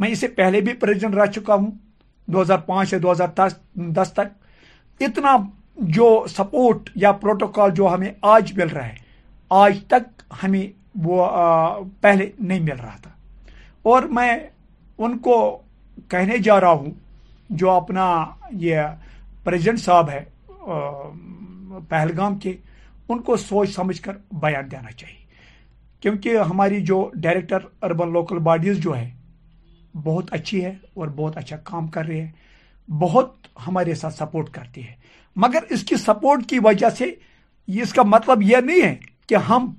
[0.02, 1.70] میں اسے پہلے بھی پریزیڈنٹ رہ چکا ہوں
[2.32, 3.28] دو ہزار پانچ سے دو ہزار
[3.98, 5.36] دس تک اتنا
[5.98, 6.06] جو
[6.36, 8.94] سپورٹ یا پروٹوکال جو ہمیں آج مل رہا ہے
[9.64, 10.66] آج تک ہمیں
[11.04, 11.26] وہ
[12.00, 13.10] پہلے نہیں مل رہا تھا
[13.90, 14.30] اور میں
[14.98, 15.34] ان کو
[16.10, 16.90] کہنے جا رہا ہوں
[17.58, 18.04] جو اپنا
[18.64, 18.80] یہ
[19.44, 20.22] پریزیڈنٹ صاحب ہے
[21.88, 22.52] پہلگام کے
[23.08, 25.16] ان کو سوچ سمجھ کر بیان دینا چاہیے
[26.00, 29.08] کیونکہ ہماری جو ڈائریکٹر اربن لوکل باڈیز جو ہے
[30.04, 33.32] بہت اچھی ہے اور بہت اچھا کام کر رہے ہے بہت
[33.66, 34.94] ہمارے ساتھ سپورٹ کرتی ہے
[35.44, 37.04] مگر اس کی سپورٹ کی وجہ سے
[37.82, 38.94] اس کا مطلب یہ نہیں ہے
[39.28, 39.72] کہ ہم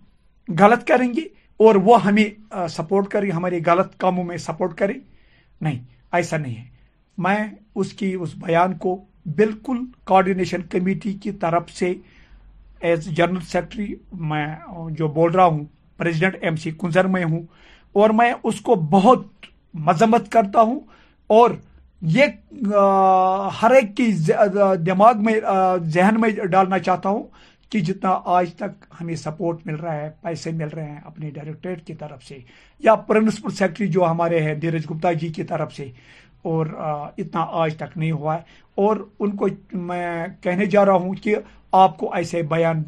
[0.59, 1.21] غلط کریں گے
[1.68, 2.28] اور وہ ہمیں
[2.70, 4.93] سپورٹ کرے ہمارے غلط کاموں میں سپورٹ کرے
[5.62, 5.80] نہیں
[6.20, 6.64] ایسا نہیں ہے
[7.26, 7.38] میں
[7.84, 8.95] اس کی اس بیان کو
[9.39, 11.93] بالکل کوارڈینیشن کمیٹی کی طرف سے
[12.89, 13.93] ایز جنرل سیکرٹری
[14.30, 14.45] میں
[14.97, 15.64] جو بول رہا ہوں
[15.97, 17.41] پریزیڈنٹ ایم سی کنزر میں ہوں
[18.01, 19.28] اور میں اس کو بہت
[19.89, 20.80] مذمت کرتا ہوں
[21.39, 21.51] اور
[22.16, 22.72] یہ
[23.62, 24.12] ہر ایک کی
[24.86, 25.39] دماغ میں
[25.93, 27.24] ذہن میں ڈالنا چاہتا ہوں
[27.72, 31.86] کہ جتنا آج تک ہمیں سپورٹ مل رہا ہے پیسے مل رہے ہیں اپنے ڈائریکٹریٹ
[31.88, 32.38] کی طرف سے
[32.84, 35.86] یا پرنسپل سیکرٹری جو ہمارے ہیں دھیرج گپتا جی کی طرف سے
[36.53, 36.65] اور
[37.17, 38.41] اتنا آج تک نہیں ہوا ہے
[38.86, 39.47] اور ان کو
[39.89, 41.36] میں کہنے جا رہا ہوں کہ
[41.84, 42.84] آپ کو ایسے بیان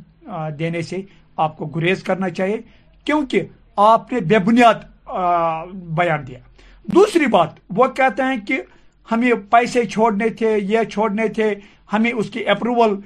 [0.59, 1.01] دینے سے
[1.45, 2.57] آپ کو گریز کرنا چاہیے
[3.05, 3.47] کیونکہ
[3.87, 4.83] آپ نے بے بنیاد
[5.99, 6.39] بیان دیا
[6.93, 8.61] دوسری بات وہ کہتے ہیں کہ
[9.11, 11.53] ہمیں پیسے چھوڑنے تھے یہ چھوڑنے تھے
[11.93, 12.99] ہمیں اس کی اپروول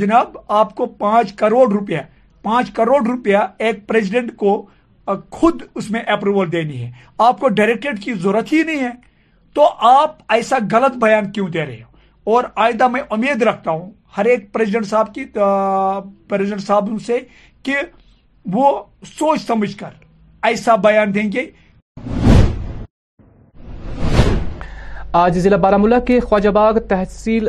[0.00, 1.98] جناب آپ کو پانچ کروڑ روپیہ
[2.42, 4.54] پانچ کروڑ روپیہ ایک پریزیڈنٹ کو
[5.30, 6.90] خود اس میں اپروول دینی ہے
[7.24, 8.90] آپ کو ڈائریکٹریٹ کی ضرورت ہی نہیں ہے
[9.54, 11.82] تو آپ ایسا غلط بیان کیوں دے رہے
[12.34, 15.24] اور آئندہ میں امید رکھتا ہوں ہر ایک پریزیڈنٹ صاحب کی
[16.28, 17.18] پریزیڈنٹ صاحب سے
[17.62, 17.74] کہ
[18.52, 18.70] وہ
[19.18, 19.90] سوچ سمجھ کر
[20.50, 21.46] ایسا بیان دیں گے
[25.24, 27.48] آج ضلع ملا کے خواجہ باغ تحصیل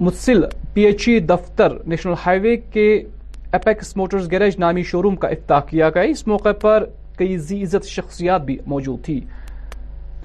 [0.00, 0.44] متصل
[0.74, 2.84] پی ایچ ای دفتر نیشنل ہائی وے کے
[3.58, 6.84] اپنے شو روم کا افتاح کیا گیا اس موقع پر
[7.18, 9.18] کئی زی عزت شخصیات بھی موجود تھی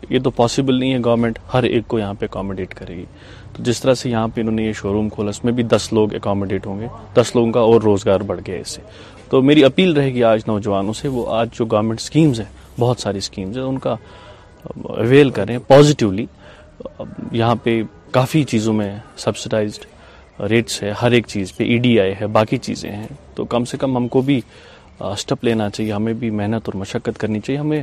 [0.09, 3.05] یہ تو پاسبل نہیں ہے گورنمنٹ ہر ایک کو یہاں پہ اکاموڈیٹ کرے گی
[3.53, 5.91] تو جس طرح سے یہاں پہ انہوں نے شو روم کھولا اس میں بھی دس
[5.93, 6.87] لوگ اکاموڈیٹ ہوں گے
[7.17, 8.81] دس لوگوں کا اور روزگار بڑھ گیا اس سے
[9.29, 12.47] تو میری اپیل رہے گی آج نوجوانوں سے وہ آج جو گورنمنٹ سکیمز ہیں
[12.79, 13.95] بہت ساری سکیمز ہیں ان کا
[14.97, 16.25] اویل کریں پازیٹیولی
[17.31, 17.81] یہاں پہ
[18.11, 18.93] کافی چیزوں میں
[19.25, 19.85] سبسیڈائزڈ
[20.49, 23.65] ریٹس ہے ہر ایک چیز پہ ای ڈی آئی ہے باقی چیزیں ہیں تو کم
[23.65, 24.39] سے کم ہم کو بھی
[24.99, 27.81] اسٹپ لینا چاہیے ہمیں بھی محنت اور مشقت کرنی چاہیے ہمیں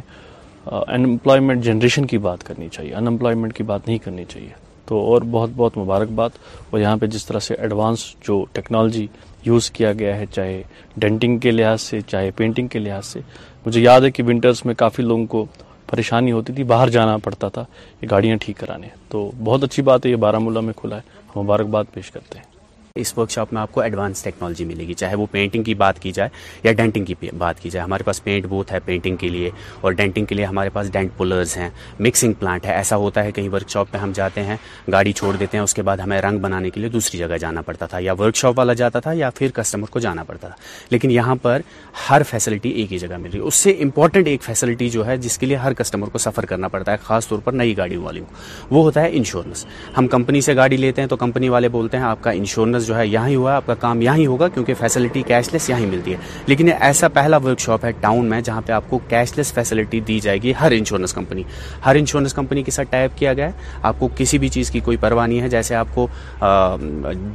[0.79, 4.49] انمپلائمنٹ جنریشن کی بات کرنی چاہیے انمپلائمنٹ کی بات نہیں کرنی چاہیے
[4.87, 9.07] تو اور بہت بہت مبارک اور یہاں پہ جس طرح سے ایڈوانس جو ٹیکنالوجی
[9.45, 10.63] یوز کیا گیا ہے چاہے
[11.01, 13.21] ڈینٹنگ کے لحاظ سے چاہے پینٹنگ کے لحاظ سے
[13.67, 15.45] مجھے یاد ہے کہ ونٹرس میں کافی لوگوں کو
[15.91, 17.65] پریشانی ہوتی تھی باہر جانا پڑتا تھا
[18.03, 21.21] یہ گاڑیاں ٹھیک کرانے تو بہت اچھی بات ہے یہ بارہ ملا میں کھلا ہے
[21.37, 22.52] مبارکباد پیش کرتے ہیں
[23.01, 25.99] اس ورک شاپ میں آپ کو ایڈوانس ٹیکنالوجی ملے گی چاہے وہ پینٹنگ کی بات
[25.99, 26.28] کی جائے
[26.64, 29.93] یا ڈینٹنگ کی بات کی جائے ہمارے پاس پینٹ بوتھ ہے پینٹنگ کے لیے اور
[30.01, 31.68] ڈینٹنگ کے لیے ہمارے پاس ڈینٹ پولرز ہیں
[32.07, 34.57] مکسنگ پلانٹ ہے ایسا ہوتا ہے کہیں ورک شاپ پہ ہم جاتے ہیں
[34.93, 37.61] گاڑی چھوڑ دیتے ہیں اس کے بعد ہمیں رنگ بنانے کے لیے دوسری جگہ جانا
[37.66, 40.57] پڑتا تھا یا ورک شاپ والا جاتا تھا یا پھر کسٹمر کو جانا پڑتا تھا
[40.90, 41.62] لیکن یہاں پر
[42.11, 45.16] ہر فیسلٹی ایک ہی جگہ مل رہی ہے اس سے امپورٹنٹ ایک فیسلٹی جو ہے
[45.24, 48.05] جس کے لیے ہر کسٹمر کو سفر کرنا پڑتا ہے خاص طور پر نئی گاڑیوں
[48.05, 49.66] والی کو وہ ہوتا ہے انشورنس
[49.99, 52.89] ہم کمپنی سے گاڑی لیتے ہیں تو کمپنی والے بولتے ہیں آپ کا انشورنس بزنس
[52.93, 55.53] جو ہے یہاں ہی ہوا ہے آپ کا کام یہاں ہی ہوگا کیونکہ فیسلٹی کیش
[55.53, 56.16] لیس یہاں ہی ملتی ہے
[56.47, 59.53] لیکن یہ ایسا پہلا ورک شاپ ہے ٹاؤن میں جہاں پہ آپ کو کیش لیس
[59.55, 61.43] فیسلٹی دی جائے گی ہر انشورنس کمپنی
[61.87, 63.53] ہر انشورنس کمپنی کے ساتھ ٹائپ کیا گیا ہے
[63.91, 66.07] آپ کو کسی بھی چیز کی کوئی پرواہ نہیں ہے جیسے آپ کو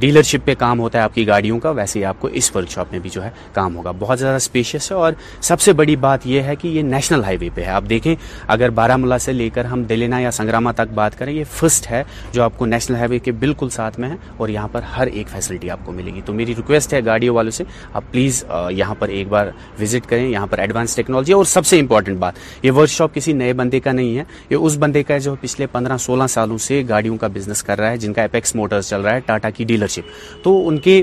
[0.00, 2.70] ڈیلرشپ پہ کام ہوتا ہے آپ کی گاڑیوں کا ویسے ہی آپ کو اس ورک
[2.70, 5.12] شاپ میں بھی جو ہے کام ہوگا بہت زیادہ اسپیشیس ہے اور
[5.48, 8.14] سب سے بڑی بات یہ ہے کہ یہ نیشنل ہائی وے پہ ہے آپ دیکھیں
[8.56, 11.90] اگر بارہ ملا سے لے کر ہم دلینا یا سنگراما تک بات کریں یہ فرسٹ
[11.90, 14.82] ہے جو آپ کو نیشنل ہائی وے کے بالکل ساتھ میں ہے اور یہاں پر
[14.96, 18.04] ہر ایک فیسلٹی آپ کو ملے گی تو میری ریکویسٹ ہے گاڑیوں والوں سے آپ
[18.10, 18.44] پلیز
[18.76, 19.46] یہاں پر ایک بار
[19.80, 22.34] وزٹ کریں یہاں پر ایڈوانس ٹیکنالوجی اور سب سے امپورٹنٹ بات
[22.64, 25.34] یہ ورک شاپ کسی نئے بندے کا نہیں ہے یہ اس بندے کا ہے جو
[25.40, 28.88] پچھلے پندرہ سولہ سالوں سے گاڑیوں کا بزنس کر رہا ہے جن کا اپیکس موٹرز
[28.90, 31.02] چل رہا ہے ٹاٹا کی ڈیلرشپ تو ان کے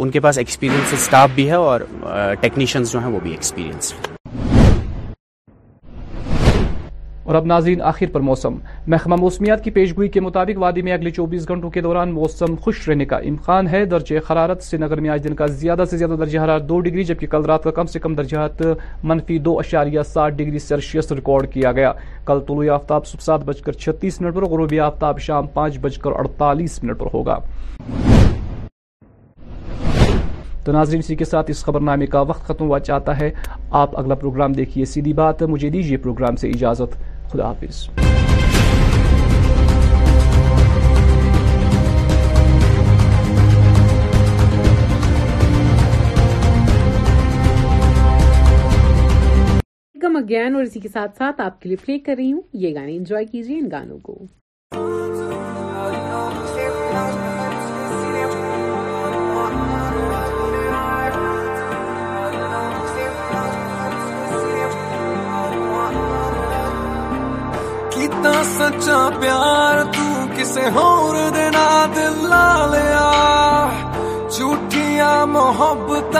[0.00, 1.80] ان کے پاس ایکسپیرینس اسٹاف بھی ہے اور
[2.40, 4.09] ٹیکنیشینس جو ہیں وہ بھی ایکسپیرینس ہیں
[7.30, 8.54] اور اب ناظرین آخر پر موسم
[8.92, 12.88] محکمہ موسمیات کی پیشگوئی کے مطابق وادی میں اگلے چوبیس گھنٹوں کے دوران موسم خوش
[12.88, 16.14] رہنے کا امکان ہے درجہ حرارت سری نگر میں آج دن کا زیادہ سے زیادہ
[16.20, 18.46] درجہ حرارت دو ڈگری جبکہ کل رات کا کم سے کم درجہ
[19.02, 21.92] منفی دو اشاریہ سات ڈگری سیلسیس ریکارڈ کیا گیا
[22.26, 25.98] کل طلوع آفتاب صبح سات بج کر چھتیس منٹ پر غروبی آفتاب شام پانچ بج
[26.04, 27.38] کر اڑتالیس منٹ پر ہوگا
[30.64, 33.30] تو ناظرین اسی کے ساتھ اس خبر نامے کا وقت ختم ہوا چاہتا ہے
[33.84, 37.00] آپ اگلا پروگرام دیکھیے سیدھی بات مجھے دیجیے پروگرام سے اجازت
[37.30, 37.88] خدا حافظ
[50.20, 52.96] اگین اور اسی کے ساتھ ساتھ آپ کے لیے پلے کر رہی ہوں یہ گانے
[52.96, 54.20] انجوائے کیجیے ان گانوں کو
[68.26, 69.76] سچا پیار
[71.94, 73.08] دلیا
[74.36, 76.16] جوٹیاں محبت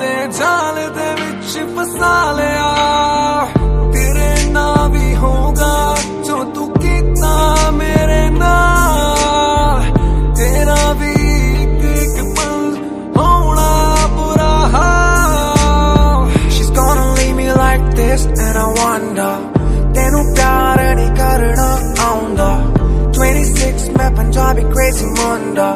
[0.00, 1.10] کے جال دے
[1.76, 2.70] پسالا لیا
[3.92, 5.76] ترے نام بھی ہوگا
[6.26, 6.42] جو
[6.80, 8.82] تیرے نام
[23.98, 25.68] میں پنجابی کریزی مونڈا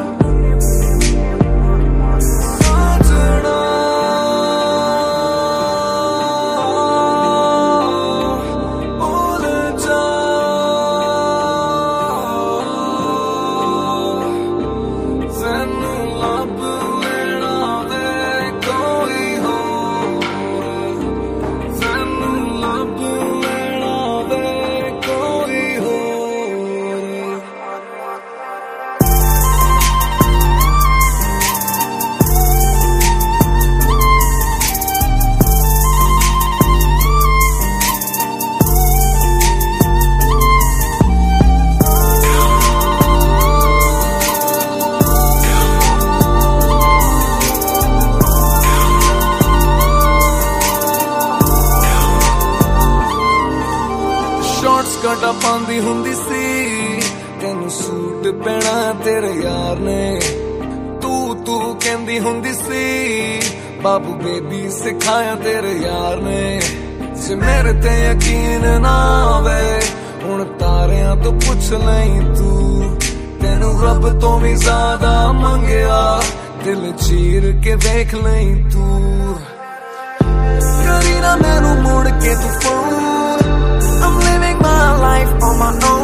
[62.19, 63.83] یقین
[73.83, 75.81] رب تو بھی زیادہ می
[76.65, 78.55] دل چیر کے دیکھ لیں
[81.41, 82.33] میں نو موڑ کے
[85.03, 85.98] life on my own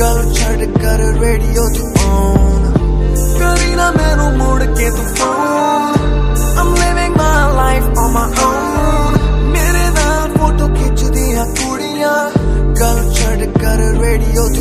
[0.00, 4.26] گل چھٹ کر ریڑیو دیلا میرو
[6.70, 7.12] مین
[7.56, 8.06] لائن کو
[9.52, 12.14] میرے دھیدی ہے کوریا
[12.80, 14.58] گل چڈ کر ریڈیو ت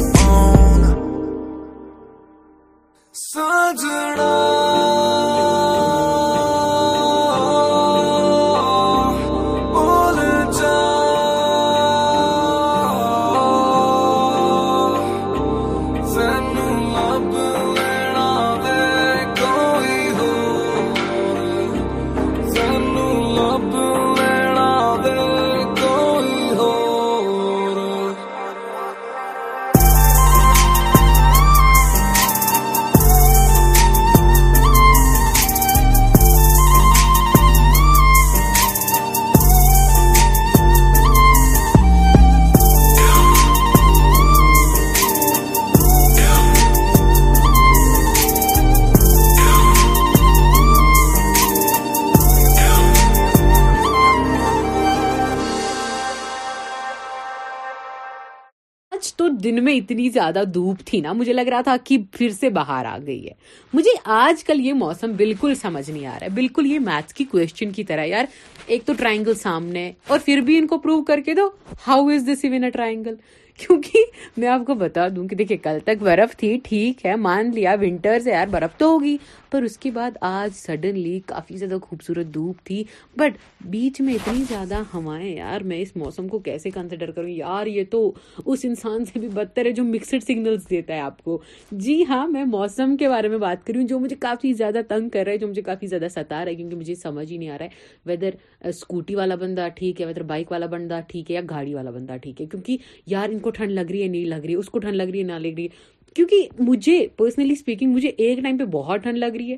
[59.74, 62.97] میں اتنی زیادہ دھوپ تھی نا مجھے لگ رہا تھا کہ پھر سے باہر آ
[63.05, 63.32] گئی ہے
[63.74, 63.91] مجھے
[64.24, 67.71] آج کل یہ موسم بالکل سمجھ نہیں آ رہا ہے بالکل یہ میتھ کی کوشچن
[67.78, 68.26] کی طرح یار
[68.67, 71.49] ایک تو ٹرائنگل سامنے اور پھر بھی ان کو پروو کر کے دو
[71.88, 73.15] how is this even a triangle
[73.61, 74.05] کیونکہ
[74.41, 77.76] میں آپ کو بتا دوں کہ دیکھیں کل تک برف تھی ٹھیک ہے مان لیا
[77.82, 79.15] ونٹرز ہے یار برف تو ہوگی
[79.53, 82.83] پر اس کے بعد آج سڈنلی کافی زیادہ خوبصورت دھوپ تھی
[83.17, 83.33] بٹ
[83.71, 87.83] بیچ میں اتنی زیادہ ہوائیں یار میں اس موسم کو کیسے کنسیڈر کروں یار یہ
[87.91, 87.99] تو
[88.45, 91.37] اس انسان سے بھی بدتر ہے جو مکسڈ سگنلز دیتا ہے آپ کو
[91.85, 95.09] جی ہاں میں موسم کے بارے میں بات رہی ہوں جو مجھے کافی زیادہ تنگ
[95.13, 97.49] کر رہا ہے جو مجھے کافی زیادہ ستا رہا ہے کیونکہ مجھے سمجھ ہی نہیں
[97.49, 97.69] آ رہا ہے
[98.09, 98.29] ویدر
[98.69, 101.91] اسکوٹی uh, والا بندہ ٹھیک ہے ویدر بائک والا بندہ ٹھیک ہے یا گاڑی والا
[101.99, 102.77] بندہ ٹھیک ہے کیونکہ
[103.15, 105.09] یار ان کو ٹھنڈ لگ رہی ہے نہیں لگ رہی ہے اس کو ٹھنڈ لگ
[105.11, 105.67] رہی ہے نہ لگ رہی
[106.16, 109.57] کیونکہ مجھے پرسنلی اسپیکنگ مجھے ایک ٹائم پہ بہت ٹھنڈ لگ رہی ہے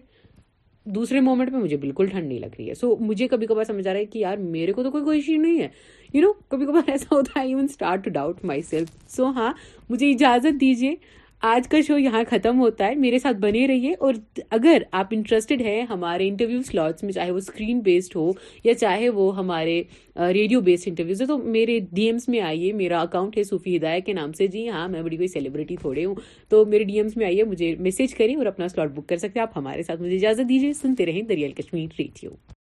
[0.96, 3.88] دوسرے مومنٹ پہ مجھے بالکل ٹھنڈ نہیں لگ رہی ہے سو مجھے کبھی کبھار سمجھ
[3.88, 5.68] آ رہا ہے کہ یار میرے کو تو کوئی کوئی ایشو نہیں ہے
[6.14, 8.60] یو نو کبھی کبھار ایسا ہوتا ہے
[9.16, 9.52] سو ہاں
[9.90, 10.96] مجھے اجازت دیجیے
[11.44, 14.14] آج کا شو یہاں ختم ہوتا ہے میرے ساتھ بنے رہیے اور
[14.58, 18.30] اگر آپ انٹرسٹڈ ہیں ہمارے انٹرویو سلوٹس میں چاہے وہ اسکرین بیسڈ ہو
[18.64, 19.82] یا چاہے وہ ہمارے
[20.34, 24.00] ریڈیو بیسڈ انٹرویوز ہو تو میرے ڈی ایمس میں آئیے میرا اکاؤنٹ ہے صوفی ہدایہ
[24.06, 26.16] کے نام سے جی ہاں میں بڑی کوئی سیلیبریٹی تھوڑے ہوں
[26.50, 29.40] تو میرے ڈی ایمس میں آئیے مجھے میسج کریں اور اپنا سلاٹ بک کر سکتے
[29.40, 32.56] ہیں آپ ہمارے ساتھ مجھے اجازت دیجیے سنتے رہیں دریال کشمیر ریڈیو